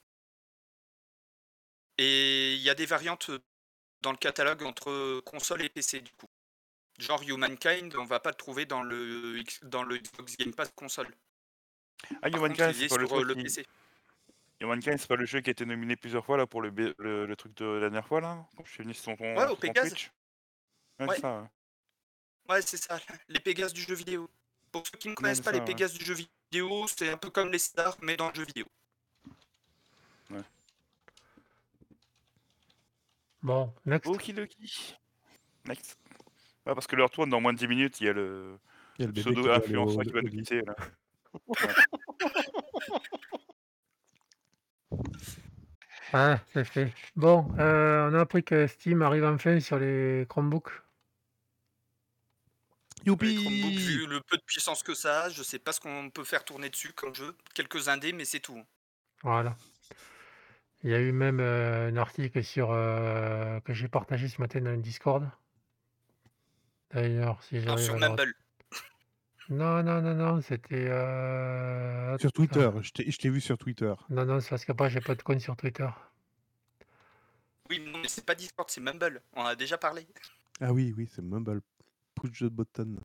[1.96, 3.38] Et il y a des variantes euh,
[4.00, 6.29] dans le catalogue entre console et PC du coup.
[7.00, 10.70] Genre Humankind, on va pas le trouver dans le X- dans le Xbox Game Pass
[10.76, 11.08] console.
[12.22, 13.42] Ah, Par Humankind, il c'est est pas le sur euh, truc le qui...
[13.44, 13.66] PC.
[14.60, 16.94] Humankind, c'est pas le jeu qui a été nominé plusieurs fois, là, pour le, B-
[16.98, 19.24] le, le truc de la dernière fois, là Quand je suis venu sur ton, ton,
[19.36, 19.88] Ouais, au sur ton Pégase.
[19.88, 20.10] Twitch
[21.00, 21.14] Ouais, Ouais.
[21.16, 21.48] c'est ça, ouais.
[22.54, 24.28] Ouais, c'est ça, les Pégases du jeu vidéo.
[24.70, 25.64] Pour ceux qui ne connaissent pas ça, les ouais.
[25.64, 28.66] Pégases du jeu vidéo, c'est un peu comme les stars, mais dans le jeu vidéo.
[33.42, 34.06] Bon, next.
[34.06, 34.94] Okidoki.
[35.64, 35.96] Next.
[36.66, 38.58] Ouais, parce que le retourne dans moins de 10 minutes, il y a le
[38.98, 40.74] Il y a le bébé qui va nous quitter, là.
[46.12, 46.92] Ah, c'est fait.
[47.14, 50.70] Bon, euh, on a appris que Steam arrive enfin sur les Chromebooks.
[53.06, 55.80] Les Chromebooks, Youpi vu le peu de puissance que ça a, je sais pas ce
[55.80, 57.36] qu'on peut faire tourner dessus comme jeu.
[57.54, 58.60] Quelques indés, mais c'est tout.
[59.22, 59.56] Voilà.
[60.82, 64.60] Il y a eu même euh, un article sur, euh, que j'ai partagé ce matin
[64.60, 65.30] dans le Discord.
[66.92, 68.34] D'ailleurs, si j'arrive sur à Mumble.
[69.48, 73.92] Non, non, non, non, c'était, heu, Sur Twitter, je t'ai je t'ai vu sur Twitter.
[74.08, 75.88] Non, non, c'est parce qu'après j'ai pas de compte sur Twitter.
[77.68, 79.20] Oui, non, mais c'est pas Discord, c'est Mumble.
[79.34, 80.06] On en a déjà parlé.
[80.60, 81.62] Ah oui, oui, c'est Mumble.
[82.14, 82.96] Push the button.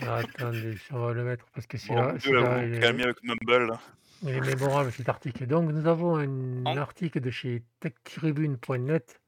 [0.00, 2.84] Alors, attendez, on va le mettre parce que Bon, deux, celui-là, là, vous il est
[2.86, 3.66] avec Mumble.
[3.68, 3.80] là.
[4.22, 5.46] il est mémorable cet article.
[5.46, 9.20] Donc nous avons un En- article de chez techtribune.net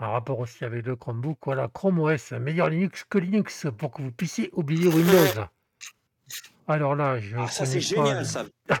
[0.00, 1.38] en rapport aussi avec le Chromebook.
[1.44, 5.46] Voilà, Chrome OS, meilleur Linux que Linux pour que vous puissiez oublier Windows.
[6.68, 8.44] Alors là, je Ah, ça c'est génial ça.
[8.70, 8.76] je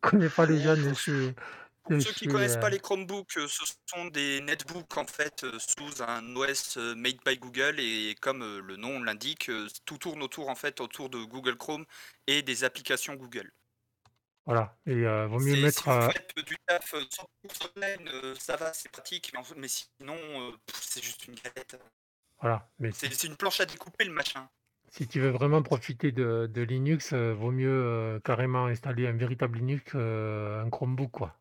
[0.00, 1.34] connais pas les gens de chez,
[1.84, 5.06] Pour ceux qui chez, connaissent euh, pas les Chromebooks, euh, ce sont des netbooks en
[5.06, 9.48] fait euh, sous un OS euh, made by Google et comme euh, le nom l'indique,
[9.48, 11.86] euh, tout tourne autour en fait autour de Google Chrome
[12.26, 13.50] et des applications Google.
[14.46, 14.76] Voilà.
[14.86, 17.00] Et euh, vaut mieux C'est- mettre si vous euh, faites du taf euh,
[17.44, 21.26] 100% online, euh, ça va, c'est pratique, mais, en- mais sinon euh, pff, c'est juste
[21.26, 21.80] une galette.
[22.40, 22.68] voilà.
[22.78, 24.48] Mais si, C'est c'est une planche à découper le machin.
[24.88, 29.12] si tu veux vraiment profiter de, de Linux, euh, vaut mieux euh, carrément installer un
[29.12, 31.36] véritable Linux, euh, un Chromebook quoi.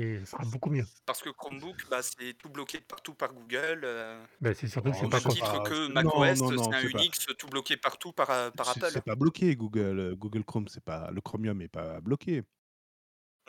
[0.00, 0.84] Et ce sera beaucoup mieux.
[1.06, 3.80] Parce que Chromebook, bah, c'est tout bloqué partout par Google.
[3.82, 7.26] euh, Ben, c'est surtout que c'est pas titre pas- que c'est- macOS, un pas- Unix
[7.36, 8.86] tout bloqué partout par, euh, par Apple.
[8.92, 9.98] c'est pas bloqué Google.
[9.98, 12.44] euh, Google Chrome, c'est pas le Chromium est pas bloqué.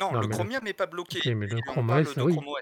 [0.01, 1.19] Non, Non, le Chromium n'est pas bloqué.
[1.19, 2.33] Ok, mais le Chrome OS, oui.
[2.33, 2.61] Chrome OS.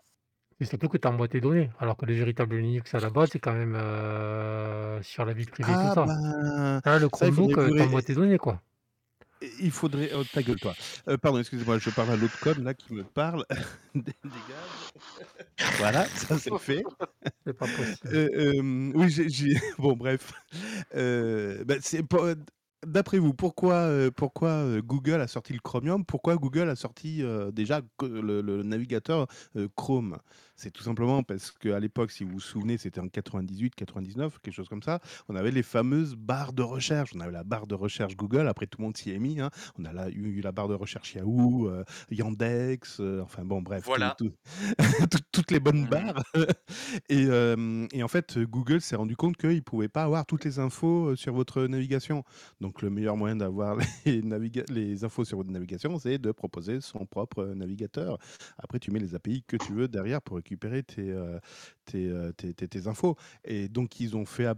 [0.59, 3.29] C'est surtout que tu envoies tes données, alors que le véritable Linux à la base,
[3.31, 6.05] c'est quand même euh, sur la vie privée et tout Ah ça.
[6.05, 8.61] ben, Là, le Chromebook, t'envoies ré- tes données, quoi.
[9.59, 10.11] Il faudrait.
[10.15, 10.73] Oh, ta gueule, toi.
[11.07, 13.45] Euh, pardon, excusez-moi, je parle à l'autre con là qui me parle.
[13.95, 14.91] Dégage.
[15.77, 16.83] Voilà, ça c'est fait.
[17.45, 17.97] C'est pas possible.
[18.13, 20.31] Euh, euh, oui, j'ai, bon, bref.
[20.93, 22.35] Bah, c'est pas-
[22.85, 26.05] D'après vous, pourquoi, pourquoi Google a sorti le Chromium?
[26.05, 29.27] Pourquoi Google a sorti déjà le, le navigateur
[29.75, 30.17] Chrome?
[30.59, 34.53] C'est tout simplement parce qu'à l'époque, si vous vous souvenez, c'était en 98, 99, quelque
[34.53, 34.99] chose comme ça.
[35.29, 37.11] On avait les fameuses barres de recherche.
[37.15, 38.47] On avait la barre de recherche Google.
[38.47, 39.39] Après, tout le monde s'y est mis.
[39.39, 39.51] hein.
[39.77, 42.97] On a là, eu, la barre de recherche Yahoo, euh, Yandex.
[42.99, 44.15] euh, enfin bon, bref, tout- Voilà.
[44.17, 44.31] tout-
[45.11, 45.89] tout- toutes les bonnes Mhm.
[45.89, 46.23] barres.
[47.09, 50.43] Et, euh, et en fait, Google s'est rendu compte qu'il ne pouvait pas avoir toutes
[50.45, 52.23] les infos euh, sur votre navigation.
[52.61, 56.81] Donc, le meilleur moyen d'avoir les, naviga- les infos sur votre navigation, c'est de proposer
[56.81, 58.17] son propre euh, navigateur.
[58.57, 61.39] Après, tu mets les API que tu veux derrière pour récupérer tes, euh,
[61.95, 63.15] euh, tes- infos.
[63.43, 64.55] Et donc, ils ont fait à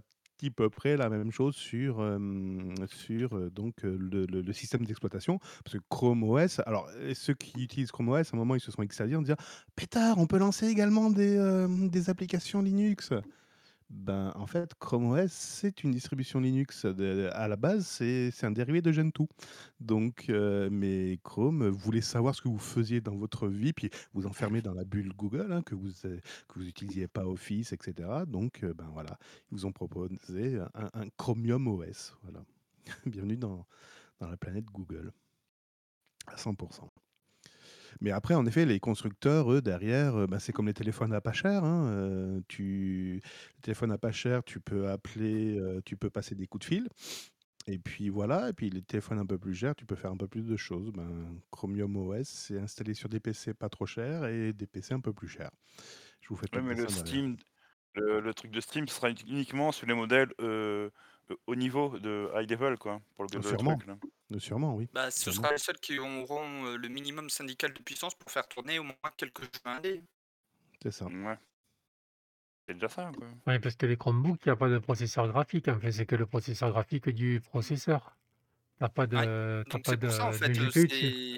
[0.56, 5.40] peu près la même chose sur, euh, le, système d'exploitation.
[5.64, 8.72] Parce que Chrome OS, alors ceux qui utilisent Chrome OS, à un moment, ils se
[8.72, 9.36] sont extasiés en disant
[9.76, 13.12] Pétard, on peut lancer également des applications Linux.
[13.90, 16.86] Ben, en fait, Chrome OS, c'est une distribution Linux.
[16.86, 19.28] À la base, c'est un dérivé de Gentoo.
[19.80, 24.28] Donc, euh, mais Chrome voulait savoir ce que vous faisiez dans votre vie, puis vous
[24.28, 28.08] enfermez dans la bulle Google, hein, que vous euh, que vous n'utilisiez pas Office, etc.
[28.28, 29.18] Donc, euh, ben voilà,
[29.52, 32.16] ils vous ont proposé un, un Chromium OS.
[32.24, 32.46] Voilà.
[33.08, 33.66] Bienvenue dans,
[34.20, 35.12] dans la planète Google.
[36.28, 36.90] À 100%.
[38.02, 41.22] Mais après, en effet, les constructeurs, eux, derrière, euh, bah, c'est comme les téléphones à
[41.22, 41.64] pas cher.
[41.64, 43.22] hein, euh, tu...
[43.58, 46.70] Les téléphones à pas cher, tu peux appeler, euh, tu peux passer des coups de
[46.76, 46.88] fil.
[47.68, 50.18] Et puis voilà, et puis les téléphones un peu plus chers, tu peux faire un
[50.18, 50.92] peu plus de choses.
[50.92, 55.02] Ben, Chromium OS, c'est installé sur des PC pas trop chers et des PC un
[55.02, 55.52] peu plus chers.
[56.22, 56.90] Je vous fais tout mais le le derrière.
[56.90, 57.38] Steam,
[57.96, 60.32] le, le truc de Steam sera uniquement sur les modèles
[61.30, 63.76] euh, euh, au niveau de high level, quoi, pour le, le sûrement.
[63.78, 63.88] truc.
[63.88, 63.98] Là.
[64.34, 64.88] Euh, Sûrement, oui.
[64.94, 65.36] Bah, ce Sûrement.
[65.38, 68.84] sera les seuls qui auront euh, le minimum syndical de puissance pour faire tourner au
[68.84, 70.04] moins quelques jeux indés.
[70.82, 71.06] C'est ça.
[71.06, 71.38] Ouais.
[72.68, 73.28] C'est déjà ça, quoi.
[73.48, 75.68] Oui, parce que les Chromebooks, il n'y a pas de processeur graphique.
[75.68, 78.16] En fait, c'est que le processeur graphique du processeur.
[78.78, 81.38] Tu n'as pas de, Ouais, t'as pas c'est pour ça en de, fait, de euh,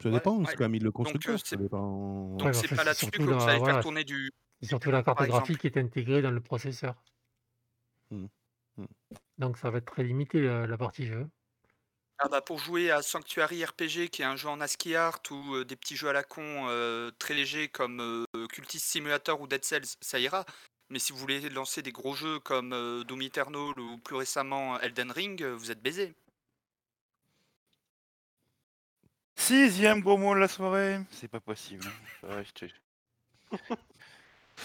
[0.00, 0.46] Ça Ouais, dépend, ouais.
[0.48, 1.38] c'est quand même le euh, constructeur.
[1.38, 2.36] Ça c'est dépend.
[2.36, 4.30] Ouais, donc c'est pas c'est là-dessus surtout que vous la, allez voilà, faire tourner du
[4.62, 6.94] c'est surtout la carte graphique qui est intégrée dans le processeur.
[8.10, 8.26] Hmm.
[9.38, 11.26] Donc ça va être très limité la, la partie jeu.
[12.18, 15.54] Ah bah pour jouer à Sanctuary RPG qui est un jeu en ASCII art ou
[15.54, 19.46] euh, des petits jeux à la con euh, très légers comme euh, Cultist Simulator ou
[19.46, 20.44] Dead Cells, ça ira.
[20.90, 24.78] Mais si vous voulez lancer des gros jeux comme euh, Doom Eternal ou plus récemment
[24.80, 26.14] Elden Ring, euh, vous êtes baisé.
[29.36, 31.00] Sixième gros mot de la soirée.
[31.10, 31.86] C'est pas possible.
[31.86, 32.28] hein.
[32.28, 32.72] Ouais, je te-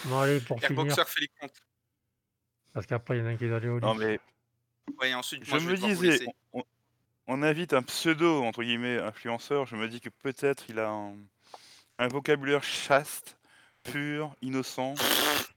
[0.04, 1.58] Bon allez, pour finir, fait les comptes.
[2.76, 3.98] Parce qu'après il y en a un qui doit aller au Non, lit.
[4.04, 4.20] mais
[5.00, 6.26] Ouais, ensuite je moi je vais me disais,
[7.26, 9.64] on, invite un pseudo, entre guillemets, influenceur.
[9.66, 11.14] Je me dis que peut-être il a un,
[11.98, 13.38] un vocabulaire chaste,
[13.82, 14.94] pur, innocent.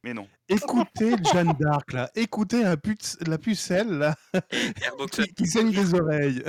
[0.01, 0.29] Mais non.
[0.47, 2.09] Écoutez Jeanne d'Arc, là.
[2.15, 4.15] Écoutez la, pute- la pucelle, là,
[5.11, 6.41] qui, qui saigne des oreilles.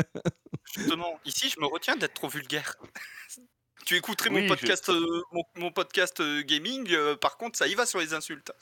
[0.77, 2.77] justement, ici je me retiens d'être trop vulgaire.
[3.85, 7.67] tu écouterais mon je- podcast, euh, mon, mon podcast euh, gaming, euh, par contre ça
[7.67, 8.53] y va sur les insultes.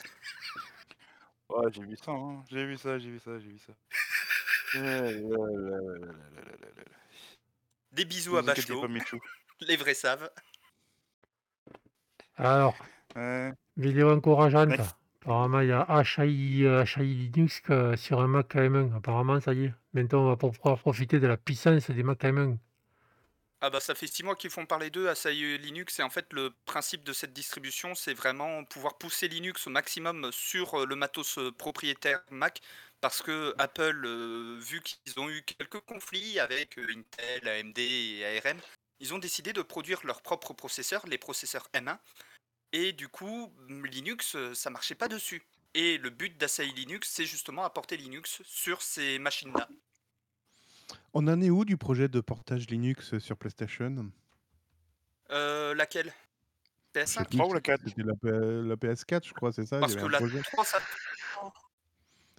[1.49, 1.71] Ouais, hein.
[1.71, 2.13] j'ai vu ça,
[2.51, 3.73] j'ai vu ça, j'ai vu ça, j'ai vu ça.
[7.93, 8.87] Des bisous à Bachelot.
[9.63, 10.31] Les vrais savent.
[12.37, 12.77] Alors,
[13.77, 14.79] vidéo encourageante.
[15.23, 15.87] Apparemment, il y a
[16.19, 18.97] HI, HI euh, Linux euh, sur un Mac AM1.
[18.97, 19.75] Apparemment, ça y est.
[19.93, 22.57] Maintenant, on va pouvoir profiter de la puissance des Mac AM1.
[23.61, 26.33] Ah bah ça fait six mois qu'ils font parler d'eux, Asahi Linux, et en fait
[26.33, 30.95] le principe de cette distribution c'est vraiment pouvoir pousser Linux au maximum sur euh, le
[30.95, 32.61] matos euh, propriétaire Mac,
[33.01, 38.61] parce que Apple, euh, vu qu'ils ont eu quelques conflits avec Intel, AMD et ARM,
[39.01, 41.99] ils ont décidé de produire leurs propres processeurs, les processeurs M1,
[42.73, 45.43] et du coup Linux ça marchait pas dessus.
[45.75, 49.69] Et le but d'Asahi Linux c'est justement apporter Linux sur ces machines-là.
[51.21, 54.13] On en est où du projet de portage Linux sur PlayStation?
[55.33, 56.13] Euh, laquelle?
[56.95, 59.51] Je sais PS5 plus, 3 ou la 4 C'était la, P- la PS4, je crois,
[59.53, 60.41] c'est ça Parce que la projet.
[60.43, 60.79] 3 ça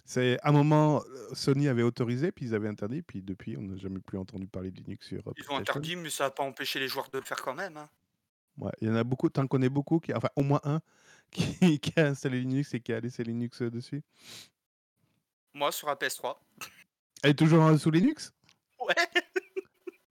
[0.06, 1.02] C'est à un moment,
[1.34, 4.70] Sony avait autorisé, puis ils avaient interdit, puis depuis, on n'a jamais plus entendu parler
[4.70, 5.60] de Linux sur euh, Ils ont PlayStation.
[5.60, 7.76] interdit, mais ça n'a pas empêché les joueurs de le faire quand même.
[7.76, 7.88] hein.
[8.56, 10.80] Ouais, il y en a beaucoup, t'en connais beaucoup, qui, enfin au moins un,
[11.30, 14.02] qui, qui a installé Linux et qui a laissé Linux euh, dessus.
[15.52, 16.40] Moi, sur la PS3.
[17.22, 18.32] Elle est toujours sous Linux?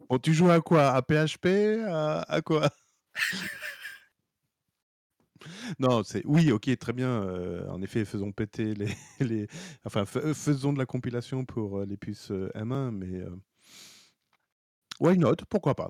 [0.10, 0.90] Bon, tu joues à quoi?
[0.92, 2.70] À PHP à, quoi?
[5.80, 7.08] Non, c'est oui, ok, très bien.
[7.08, 8.90] euh, en effet, faisons péter les,
[9.20, 9.48] les
[9.86, 13.30] enfin, fa- faisons de la compilation pour euh, les puces euh, M1, mais euh,
[15.00, 15.36] why not?
[15.50, 15.90] Pourquoi pas?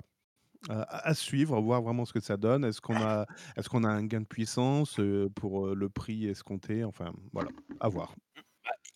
[0.70, 2.64] Euh, à suivre, voir vraiment ce que ça donne.
[2.64, 3.26] Est-ce qu'on a,
[3.56, 6.84] est-ce qu'on a un gain de puissance euh, pour euh, le prix escompté?
[6.84, 7.50] Enfin, voilà,
[7.80, 8.14] à voir.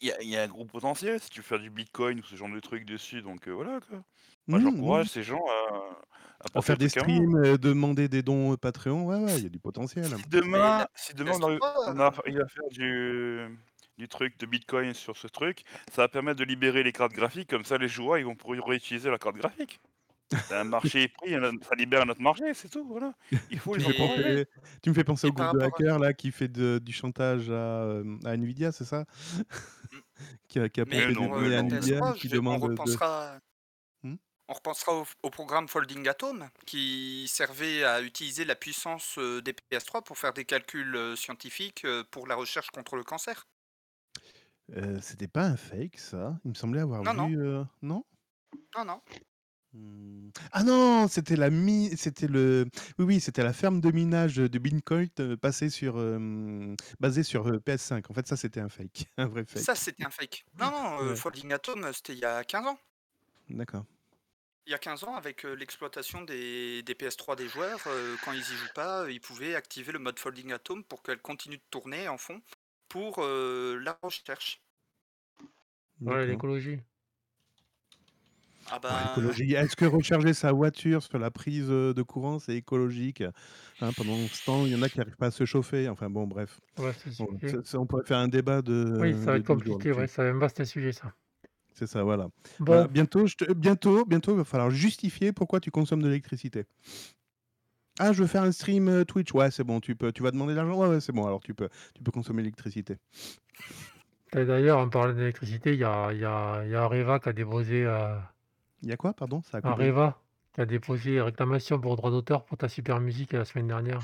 [0.01, 2.18] Il y, a- il y a un gros potentiel si tu veux faire du bitcoin
[2.20, 4.03] ou ce genre de trucs dessus, donc euh, voilà quoi.
[4.47, 5.09] Moi Mmh, j'encourage mmh.
[5.09, 5.74] ces gens à,
[6.40, 9.05] à Pour passer faire le des truc à streams, euh, demander des dons euh, Patreon,
[9.07, 10.05] ouais, ouais, il y a du potentiel.
[10.05, 13.59] Si Mais demain, si demain on, arrive- PS3, on a, il va faire du,
[13.97, 17.49] du truc de bitcoin sur ce truc, ça va permettre de libérer les cartes graphiques,
[17.49, 19.80] comme ça les joueurs ils vont pouvoir réutiliser la carte graphique.
[20.33, 23.14] C'est un marché pris, un- ça libère un autre marché, c'est tout, voilà.
[23.51, 24.45] Il faut Tu les me fais Et- encourager.
[24.47, 26.81] penser, tu me fais penser et au groupe de à- hackers là qui fait de-
[26.83, 29.05] du chantage à, euh, à Nvidia, c'est ça?
[30.49, 31.68] Qui, a, qui a Mais Mais des non, euh, à non.
[31.68, 32.62] Nvidia PS3, et qui je vais- on de.
[32.64, 33.39] repensera,
[34.03, 34.16] Hmm?
[34.49, 39.53] on repensera au, au programme Folding Atom qui servait à utiliser la puissance euh, des
[39.53, 43.47] PS3 pour faire des calculs euh, scientifiques euh, pour la recherche contre le cancer.
[44.77, 47.29] Euh, C'était pas un fake ça Il me semblait avoir Non, non.
[47.29, 47.39] vu.
[47.41, 48.05] euh, Non?
[48.77, 49.01] Non, non.
[49.75, 50.31] Hmm.
[50.53, 52.66] Ah non, c'était la mi, c'était le,
[52.99, 57.49] oui oui, c'était la ferme de minage de Bitcoin euh, passée sur, euh, basée sur
[57.49, 58.05] euh, PS5.
[58.09, 59.64] En fait, ça c'était un fake, un vrai fake.
[59.64, 60.45] Ça, c'était un fake.
[60.59, 61.16] Non, non, euh, Ouais.
[61.16, 62.79] Folding Atom, c'était il y a 15 ans.
[63.49, 63.87] D'accord.
[64.66, 68.33] Il y a 15 ans, avec euh, l'exploitation des, des PS3 des joueurs, euh, quand
[68.33, 71.57] ils y jouent pas, euh, ils pouvaient activer le mode Folding Atom pour qu'elle continue
[71.59, 72.41] de tourner en fond
[72.89, 74.62] pour euh, la recherche.
[76.07, 76.27] Ouais, D'accord.
[76.27, 76.81] l'écologie.
[78.71, 79.53] Ah Ouais, ben, écologie.
[79.55, 83.23] Est-ce que recharger sa voiture sur la prise euh, de courant, c'est écologique
[83.81, 85.89] Hein, Pendant ce temps, il y en a qui n'arrivent pas à se chauffer.
[85.89, 86.61] Enfin bon, bref.
[86.79, 89.47] Ouais, Bon, ça- ça, on pourrait faire un débat de, Oui, ça va de être
[89.47, 91.12] 12 jours compliqué, ouais, c'est un vaste sujet, ça.
[91.73, 92.29] C'est ça, voilà.
[92.61, 96.09] Voilà, Bon, bientôt, je te- bientôt, bientôt, il va falloir justifier pourquoi tu consommes de
[96.09, 96.65] l'électricité.
[97.99, 99.33] Ah, je veux faire un stream euh, Twitch.
[99.35, 100.11] Ouais, c'est bon, tu peux.
[100.12, 100.77] Tu vas demander de l'argent?
[100.79, 101.27] Ouais, ouais, c'est bon.
[101.27, 102.97] Alors tu peux, tu peux consommer l'électricité.
[104.33, 107.29] d'ailleurs, en parlant d'électricité, il y a, il y, a, il y a Areva qui
[107.29, 108.17] a déposé, euh,
[108.85, 109.43] Il y a quoi, pardon?
[109.51, 109.68] Ça a.
[109.68, 110.20] Areva
[110.53, 113.99] qui a déposé réclamation pour droit d'auteur pour ta super musique la semaine dernière.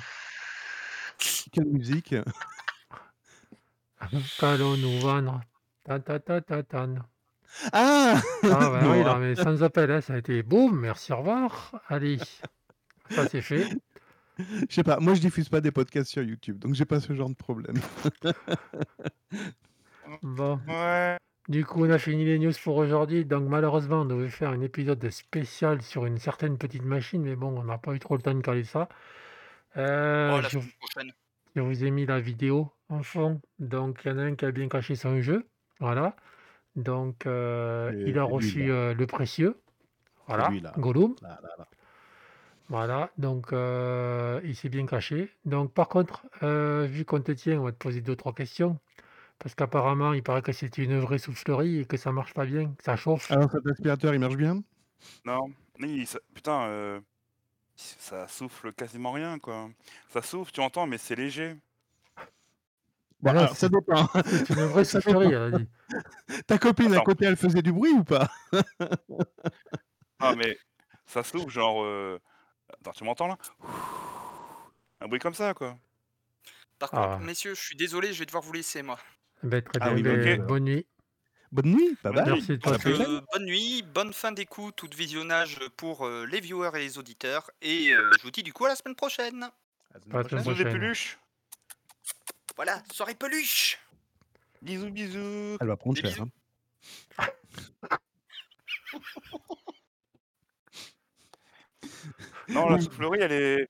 [1.53, 2.15] Quelle musique?
[4.39, 5.43] Qu'allons-nous vendre
[5.85, 6.95] Ta ta ta ta tan.
[7.73, 11.13] Ah Ah bah Non, oui, non, mais sans appel, hein, ça a été boum, merci,
[11.13, 11.73] au revoir.
[11.89, 12.19] Allez,
[13.11, 13.69] ça c'est fait.
[14.39, 14.99] Je sais pas.
[14.99, 17.77] Moi, je diffuse pas des podcasts sur YouTube, donc j'ai pas ce genre de problème.
[20.23, 21.19] Bon, Ouais.
[21.51, 23.27] Du coup, on a fini les news pour aujourd'hui.
[23.27, 27.59] Donc malheureusement, on devait faire un épisode spécial sur une certaine petite machine, mais bon,
[27.59, 28.89] on n'a pas eu trop le temps de caler ça.
[29.77, 31.13] Euh, oh, la je, semaine prochaine.
[31.57, 33.41] je vous ai mis la vidéo en fond.
[33.59, 35.45] Donc il y en a un qui a bien caché son jeu.
[35.81, 36.17] Voilà.
[36.77, 39.61] Donc euh, il a reçu euh, le précieux.
[40.29, 40.73] Voilà, lui, là.
[40.79, 41.15] Gollum.
[41.21, 41.67] Là, là, là.
[42.71, 45.29] Voilà, donc euh, il s'est bien caché.
[45.45, 48.79] Donc par contre, euh, vu qu'on te tient, on va te poser deux, trois questions.
[49.41, 52.73] Parce qu'apparemment, il paraît que c'est une vraie soufflerie et que ça marche pas bien,
[52.77, 53.33] que ça chauffe.
[53.33, 54.63] Alors cet aspirateur, il marche bien?
[55.25, 55.53] Non,
[56.07, 57.01] ça- putain, euh,
[57.77, 59.71] ça souffle quasiment rien quoi.
[60.11, 61.57] Ça souffle, tu entends, mais c'est léger.
[63.23, 64.09] Bon, Voilà, alors, ça c'est dépend.
[64.25, 65.33] c'est une vraie Ça soufflerie, dépend.
[65.33, 65.69] elle a dit.
[66.47, 68.29] Ta copine à côté, elle faisait du bruit ou pas?
[70.19, 70.57] Ah mais
[71.07, 72.19] ça souffle genre, euh,
[72.73, 73.39] attends, tu m'entends là?
[75.01, 75.79] Un bruit comme ça quoi.
[76.81, 77.19] Par contre, Ah.
[77.21, 78.99] messieurs, je suis désolé, je vais devoir vous laisser, moi.
[79.43, 80.47] Ben, très Ah bien, oui, bonne ben, ok.
[80.47, 80.87] bonne nuit.
[81.53, 81.97] Bonne nuit.
[82.05, 82.81] Merci, toi aussi.
[82.81, 83.01] prochaine.
[83.03, 86.99] Euh, bonne nuit, bonne fin d'écoute ou de visionnage pour euh, les viewers et les
[86.99, 87.51] auditeurs.
[87.61, 89.43] Et euh, je vous dis du coup à la semaine prochaine.
[89.43, 89.51] À
[89.95, 90.73] la semaine À prochaine.
[90.73, 91.19] Peluches.
[92.57, 93.81] Voilà, soirée peluche.
[94.63, 95.57] Bisous, bisous.
[95.61, 96.15] Elle va prendre cher.
[96.21, 97.27] hein.
[102.49, 103.69] Non, la soufflerie, elle est.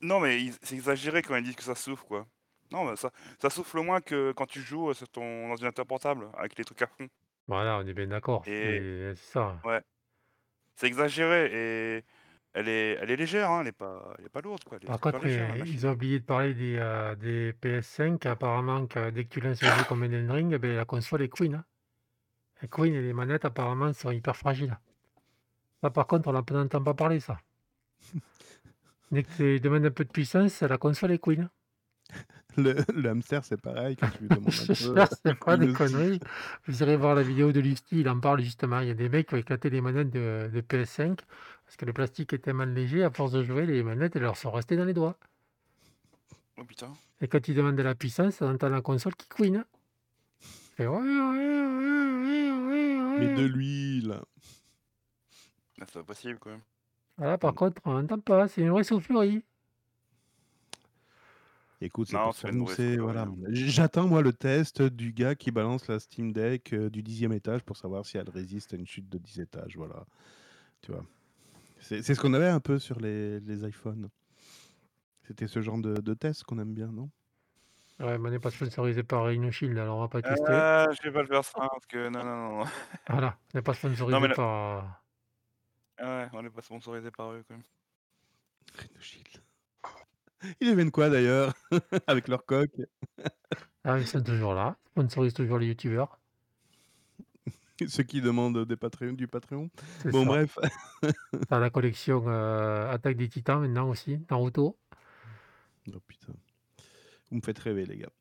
[0.00, 2.26] Non, mais c'est exagéré quand ils disent que ça souffle, quoi.
[2.72, 3.10] Non, mais ça,
[3.40, 6.82] ça souffle moins que quand tu joues euh, sur ton ordinateur portable avec les trucs
[6.82, 7.08] à fond.
[7.48, 8.42] Voilà, on est bien d'accord.
[8.46, 9.60] Et C'est c'est ça.
[9.64, 9.82] ouais,
[10.76, 12.04] c'est exagéré et
[12.54, 14.78] elle est, elle est légère, hein, elle est pas, elle est pas lourde, quoi.
[14.80, 15.74] Elle est Par super contre, légère, la euh, machine.
[15.74, 18.24] ils ont oublié de parler des, euh, des PS5.
[18.26, 21.22] Apparemment, que dès que tu lances un jeu comme Elden Ring, eh ben, la console
[21.22, 21.54] est queen.
[21.56, 21.64] hein.
[22.62, 24.78] Et queen et les manettes, apparemment, sont hyper fragiles.
[25.82, 27.38] Ça, par contre, on n'en entend pas parler, ça.
[29.10, 31.48] Dès que tu demandes un peu de puissance, la console est queen.
[32.56, 33.96] Le, le hamster, c'est pareil.
[33.96, 36.20] Quand tu lui demandes un peu, c'est pas il des conneries.
[36.66, 38.80] Vous irez voir la vidéo de Lusty, il en parle justement.
[38.80, 41.18] Il y a des mecs qui ont éclaté les manettes de, de PS5
[41.66, 44.36] parce que le plastique est tellement léger, à force de jouer, les manettes elles leur
[44.36, 45.18] sont restées dans les doigts.
[46.58, 46.92] Oh putain.
[47.20, 49.26] Et quand ils demandent de la puissance, on entend la console qui
[50.76, 50.98] fait, ouais,
[53.18, 54.20] Mais de l'huile.
[55.80, 56.60] Ah, C'est pas possible, quand même.
[57.16, 59.42] Voilà, par contre, on n'entend pas, c'est une vraie soufflerie.
[61.80, 62.24] Écoute, c'est Non,
[62.58, 63.28] pour c'est une voilà.
[63.48, 67.62] J'attends, moi, le test du gars qui balance la Steam Deck euh, du dixième étage
[67.62, 70.06] pour savoir si elle résiste à une chute de 10 étages, voilà.
[70.80, 71.04] Tu vois.
[71.80, 74.08] C'est c'est ce qu'on avait un peu sur les, les iPhones.
[75.26, 77.10] C'était ce genre de, de test qu'on aime bien, non?
[77.98, 80.44] Ouais, mais on n'est pas sponsorisé par InnoShield, alors on va pas tester.
[80.52, 82.58] Ah, je vais pas le faire ça, parce que non, non, non.
[82.58, 82.64] non.
[83.08, 85.02] Voilà, on n'est pas sponsorisé mais par.
[85.98, 87.64] Ah ouais, on n'est pas sponsorisé par eux, quand même.
[88.74, 89.25] Rhinoshield.
[90.60, 91.54] Ils deviennent quoi d'ailleurs
[92.06, 92.80] Avec leur coque
[93.84, 96.20] Ah, ils sont toujours là, ils sponsorisent toujours les youtubeurs.
[97.88, 99.70] Ceux qui demandent des Patreon, du Patreon
[100.02, 100.24] C'est Bon, ça.
[100.24, 100.58] bref.
[101.48, 104.78] T'as la collection euh, Attaque des Titans maintenant aussi, Naruto.
[105.94, 106.34] Oh putain.
[107.30, 108.12] Vous me faites rêver, les gars.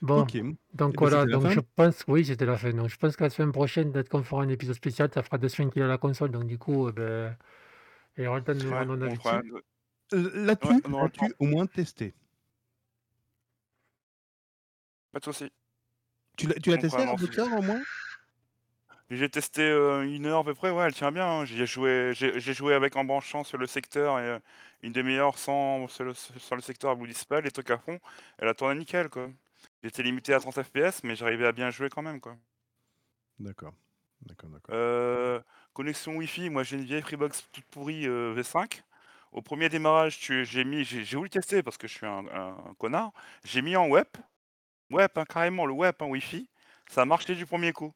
[0.00, 0.36] Bon, Ok.
[0.74, 2.70] donc ben, voilà, c'était la donc fin je pense, oui, c'était la fin.
[2.72, 5.38] Donc je pense que la semaine prochaine, peut-être qu'on fera un épisode spécial, ça fera
[5.38, 7.36] deux semaines qu'il a la console, donc du coup, euh, ben,
[8.54, 8.84] de nous Ouais,
[10.10, 11.26] L'as-tu Ouais, l'as-tu temps.
[11.38, 12.14] au moins testé?
[15.12, 15.50] Pas de soucis.
[16.36, 17.16] Tu l'as tu testé sujet.
[17.16, 17.80] Booker au moins?
[19.10, 21.26] J'ai testé euh, une heure à peu près, ouais, elle tient bien.
[21.26, 21.44] hein.
[21.46, 24.38] J'y ai joué, j'ai j'ai joué avec en branchant sur le secteur et euh,
[24.82, 27.98] une demi-heure sans sur le, sur le secteur à bout dispel, les trucs à fond.
[28.38, 29.30] Elle a tourné nickel, quoi.
[29.82, 32.36] J'étais limité à 30 FPS, mais j'arrivais à bien jouer quand même, quoi.
[33.38, 33.72] D'accord.
[34.20, 34.74] D'accord, d'accord.
[34.74, 35.40] Euh,
[35.78, 38.82] connexion Wi-Fi, moi j'ai une vieille Freebox toute pourrie euh, V5.
[39.30, 42.24] Au premier démarrage, tu- j'ai mis, j'ai j'ai voulu tester parce que je suis un,
[42.32, 43.12] un connard.
[43.44, 44.08] J'ai mis en web,
[44.90, 46.48] web, hein, carrément le web, hein, Wi-Fi.
[46.90, 47.92] Ça a marché du premier coup.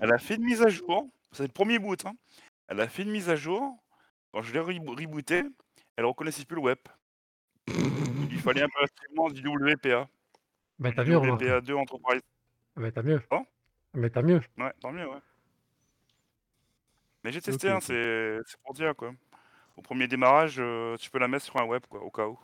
[0.00, 1.10] Elle a fait une mise à jour.
[1.32, 2.06] C'est le premier boot.
[2.06, 2.14] hein.
[2.68, 3.76] Elle a fait une mise à jour.
[4.32, 5.42] Quand je l'ai rebo- rebooté,
[5.96, 6.78] elle reconnaissait plus le web.
[7.66, 10.08] Il fallait impérativement du WPA.
[10.82, 11.42] T'as Du mieux, remarque.
[11.42, 12.22] WPA2 Enterprise.
[12.76, 13.20] Ben t'as mieux.
[13.30, 13.44] Bon.
[13.92, 14.40] Ben t'as mieux.
[14.56, 15.18] Ouais, tant mieux, ouais.
[17.24, 17.82] Mais j'ai testé, Ok, hein, ok.
[17.84, 19.12] c'est c'est pour dire quoi.
[19.76, 22.38] Au premier démarrage, euh, tu peux la mettre sur un web, quoi, au cas où.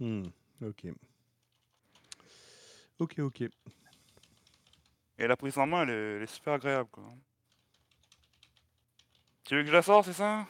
[0.00, 0.22] Hmm,
[0.62, 0.86] Ok.
[2.98, 3.42] Ok, ok.
[5.18, 7.04] Et la prise en main, elle est, elle est super agréable, quoi.
[9.44, 10.46] Tu veux que je la sorte, c'est ça?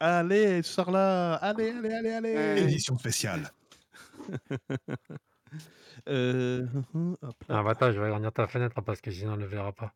[0.00, 2.62] Allez, sors là Allez, allez, allez, allez.
[2.62, 3.50] Édition spéciale.
[6.08, 6.66] Euh,
[7.22, 7.58] hop là.
[7.60, 9.72] Ah, bah attends, je vais agrandir ta fenêtre parce que sinon on ne le verra
[9.72, 9.94] pas.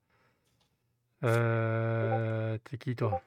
[1.25, 3.21] Euh, T'es qui toi?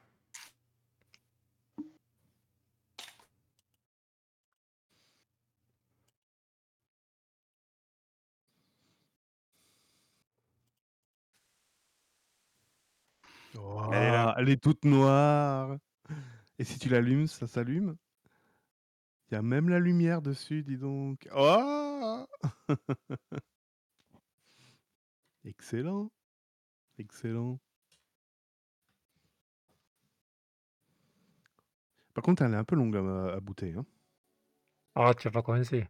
[13.57, 14.35] Oh, Elle est là.
[14.37, 15.77] elle est toute noire.
[16.59, 17.95] Et si tu l'allumes, ça s'allume
[19.29, 21.27] Il y a même la lumière dessus, dis donc.
[21.35, 22.25] Oh
[25.45, 26.11] Excellent.
[26.97, 27.59] Excellent.
[32.13, 33.73] Par contre, elle est un peu longue à, à booter.
[33.77, 33.85] hein.
[34.95, 35.87] Ah, tu vas pas commencer.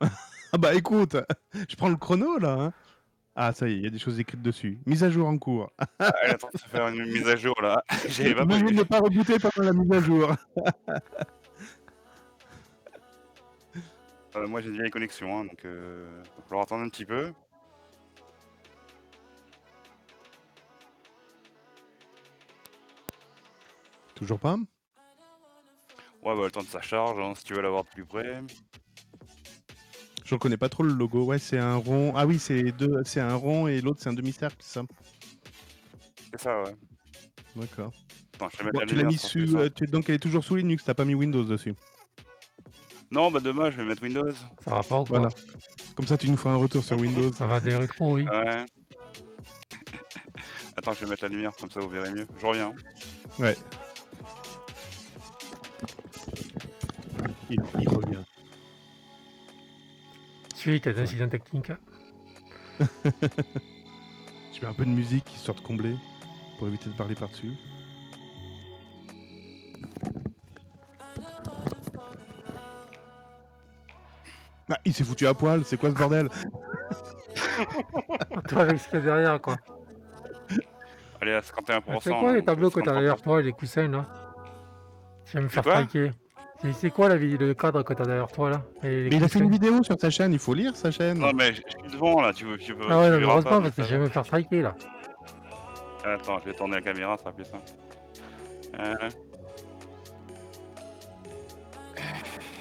[0.52, 1.16] Ah bah écoute,
[1.68, 2.52] je prends le chrono là.
[2.52, 2.72] hein.
[3.34, 4.78] Ah ça y est, il y a des choses écrites dessus.
[4.86, 5.72] Mise à jour en cours.
[5.98, 7.82] Ah, train de se faire une mise à jour, là.
[8.08, 10.30] J'avais pas ne pas rebooter pendant la mise à jour.
[14.36, 17.32] Euh, moi, j'ai une vieille connexion, hein, donc euh, va falloir attendre un petit peu.
[24.14, 24.56] Toujours pas
[26.24, 28.40] Ouais, bah, le temps de sa charge, hein, si tu veux l'avoir de plus près.
[30.24, 31.24] Je reconnais pas trop le logo.
[31.24, 32.14] Ouais, c'est un rond.
[32.16, 33.02] Ah oui, c'est deux.
[33.04, 34.82] C'est un rond et l'autre c'est un demi-cercle, c'est ça?
[36.32, 36.74] C'est ça, ouais.
[37.56, 37.92] D'accord.
[38.34, 39.58] Attends, je vais mettre Bon, la tu l'as lumière, mis sur.
[39.60, 40.82] euh, tu- Donc elle est toujours sous Linux.
[40.84, 41.74] T'as pas mis Windows dessus.
[43.10, 44.32] Non, bah demain, je vais mettre Windows.
[44.64, 45.04] Ça quoi?
[45.06, 45.28] Voilà.
[45.94, 47.30] Comme ça, tu nous feras un retour sur Windows.
[47.32, 48.26] Ça va des rétros, oui.
[48.26, 48.64] Ouais.
[50.76, 52.26] Attends, je vais mettre la lumière, comme ça vous verrez mieux.
[52.40, 52.72] Je reviens.
[53.38, 53.54] Ouais.
[57.50, 58.24] Il, il revient.
[60.54, 61.72] Suite à d'incident technique.
[62.80, 65.96] Je mets un peu de musique histoire de combler
[66.58, 67.52] pour éviter de parler par-dessus.
[74.70, 76.28] Ah, il s'est foutu à poil, c'est quoi ce bordel?
[78.48, 79.56] Toi avec ce qu'il y a derrière, quoi.
[81.20, 82.00] Allez, à 51%.
[82.00, 82.94] C'est quoi les tableaux que t'as 53%.
[82.94, 84.06] derrière toi, les coussins, là?
[85.26, 85.84] Tu vas me faire quoi?
[85.84, 86.12] striker.
[86.64, 89.22] C'est- C'est quoi la vidéo, le cadre que t'as derrière toi, là Et Mais il
[89.24, 91.18] a fait une vidéo sur sa chaîne, il faut lire sa chaîne.
[91.18, 92.56] Non, mais je suis devant là, tu veux.
[92.56, 94.24] Tu veux Ah ouais, tu non, mais heureusement, pas, parce que je vais me faire
[94.24, 94.74] striker, là.
[96.06, 97.64] Attends, je vais tourner la caméra, ça va plus simple.
[98.80, 98.94] Euh,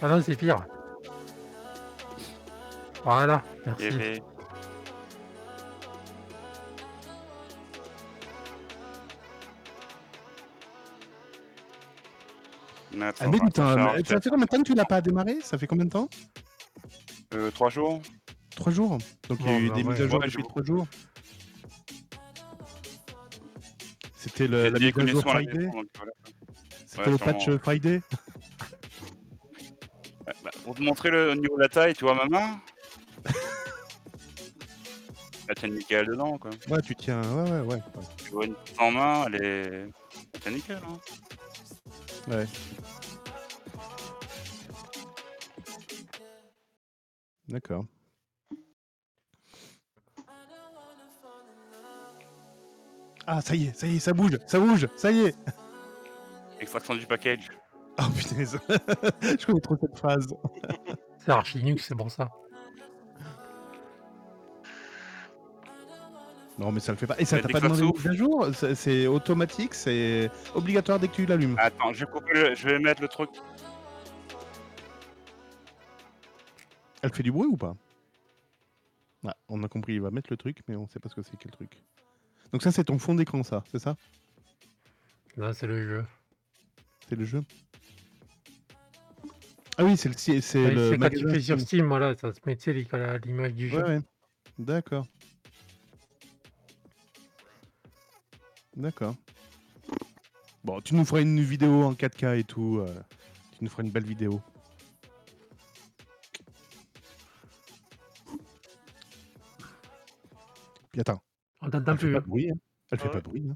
[0.01, 0.65] Ah non, c'est pire.
[3.05, 4.21] Voilà, merci.
[12.93, 15.37] Ah, mais attends, putain, mais ça fait combien de temps que tu l'as pas démarré
[15.41, 16.07] Ça fait combien de temps
[17.33, 18.01] euh, 3 jours
[18.55, 18.97] Trois jours.
[19.29, 19.91] Donc il y a eu des ouais.
[19.91, 20.87] mises à jour Ouais, depuis je- trois jours.
[24.15, 25.69] C'était le, la mise à jour Friday.
[26.85, 27.59] C'était Ouais, le patch sûrement.
[27.59, 28.01] Friday
[30.43, 32.61] bah, Pour te montrer le niveau de la taille, tu vois ma main
[35.49, 36.51] La tienne nickel dedans quoi.
[36.69, 37.21] Ouais, tu tiens.
[37.33, 37.79] Ouais, ouais, ouais.
[38.23, 39.85] Tu vois une petite en main, elle est.
[40.33, 40.99] Elle tient nickel hein.
[42.29, 42.45] Ouais.
[47.47, 47.85] D'accord.
[53.25, 55.35] Ah, ça y est, ça y est, ça bouge, ça bouge, ça y est.
[56.59, 57.51] Extraction du package.
[57.99, 58.35] Oh putain,
[59.21, 60.27] je connais trop cette phrase.
[61.19, 62.29] C'est Arch Linux, c'est pour ça.
[66.59, 67.15] Non, mais ça le fait pas.
[67.17, 68.47] Et ça t'a pas demandé de s'ouvre- mise à jour?
[68.53, 71.55] C'est- C'est automatique, c'est obligatoire dès que tu l'allumes.
[71.57, 72.55] Attends, je vais couper le...
[72.55, 73.29] Je vais mettre le truc.
[77.03, 77.75] Elle fait du bruit ou pas
[79.25, 81.21] Ah, on a compris, il va mettre le truc, mais on sait pas ce que
[81.21, 81.83] c'est quel truc.
[82.51, 83.95] Donc ça, c'est ton fond d'écran, ça, c'est ça?
[85.37, 86.05] Non, c'est le jeu.
[87.09, 87.43] C'est le jeu?
[89.77, 91.87] Ah oui, c'est le, c'est Ouais, le C'est quand tu fais sur Steam.
[91.87, 92.55] Voilà, ça se met
[93.25, 93.77] l'image du jeu.
[93.77, 94.01] Ouais, ouais.
[94.59, 95.05] D'accord.
[98.77, 99.15] D'accord.
[100.63, 102.77] Bon, tu nous feras une vidéo en 4K et tout.
[102.79, 102.95] euh,
[103.57, 104.39] tu nous feras une belle vidéo.
[110.93, 111.21] Puis attends,
[111.61, 112.13] On t'entend fait plus.
[112.13, 112.49] pas de bruit.
[112.51, 112.55] hein.
[112.91, 113.47] Elle fait pas de bruit.
[113.49, 113.55] hein.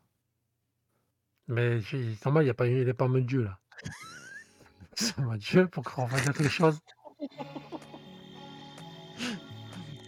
[1.47, 1.79] Mais
[2.21, 3.59] sans moi, il n'y a pas, il est pas en mode jeu, là.
[4.95, 6.79] C'est en mode jeu pour qu'on fasse quelque chose.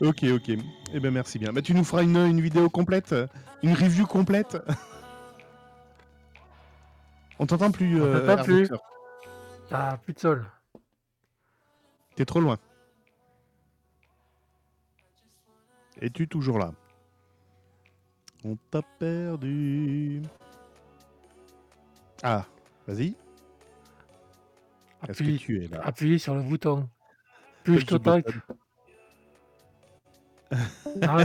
[0.01, 0.49] Ok, ok.
[0.93, 1.53] Eh ben merci bien.
[1.53, 3.13] Bah, tu nous feras une, une vidéo complète,
[3.61, 4.57] une review complète.
[7.38, 8.01] On t'entend plus.
[8.01, 8.63] On euh, t'entend plus.
[8.63, 8.84] Airboxer.
[9.71, 10.45] Ah, plus de sol.
[12.15, 12.57] T'es trop loin.
[16.01, 16.73] Es-tu toujours là?
[18.45, 20.21] On t'a perdu.
[22.23, 22.45] Ah,
[22.87, 23.15] vas-y.
[25.07, 25.81] Est-ce que Appuie, tu es là?
[25.83, 26.89] Appuyez sur le bouton.
[27.63, 28.21] Plus je bouton
[31.01, 31.17] Non,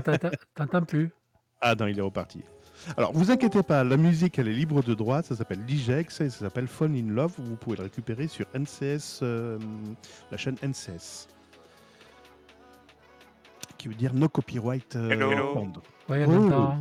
[0.54, 1.10] t'entends plus.
[1.60, 2.42] Ah non, il est reparti.
[2.96, 5.22] Alors, vous inquiétez pas, la musique, elle est libre de droit.
[5.22, 7.34] Ça s'appelle Digex et ça s'appelle Fall in Love.
[7.38, 9.58] Vous pouvez le récupérer sur NCS, euh,
[10.30, 11.28] la chaîne NCS.
[13.78, 15.30] Qui veut dire No Copyright euh, Hello.
[16.08, 16.50] Hello.
[16.52, 16.72] Oh.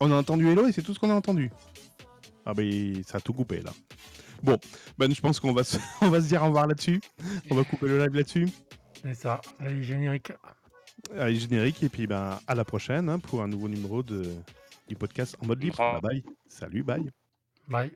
[0.00, 1.50] On a entendu Hello et c'est tout ce qu'on a entendu.
[2.46, 3.70] Ah ben ça a tout coupé là.
[4.42, 4.58] Bon,
[4.98, 7.00] ben je pense qu'on va se, on va se dire au revoir là-dessus.
[7.50, 8.48] On va couper le live là-dessus.
[9.02, 9.40] C'est ça.
[9.58, 10.32] Allez, générique.
[11.18, 14.34] Allez, générique et puis ben à la prochaine hein, pour un nouveau numéro de,
[14.88, 16.00] du podcast en mode libre.
[16.02, 16.22] Bye.
[16.48, 17.10] Salut, bye.
[17.68, 17.90] Bye.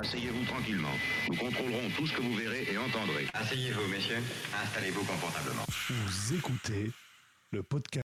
[0.00, 0.88] Asseyez-vous tranquillement.
[1.28, 3.26] Nous contrôlerons tout ce que vous verrez et entendrez.
[3.34, 4.18] Asseyez-vous, messieurs.
[4.64, 5.62] Installez-vous confortablement.
[5.88, 6.90] Vous écoutez
[7.52, 8.02] le podcast.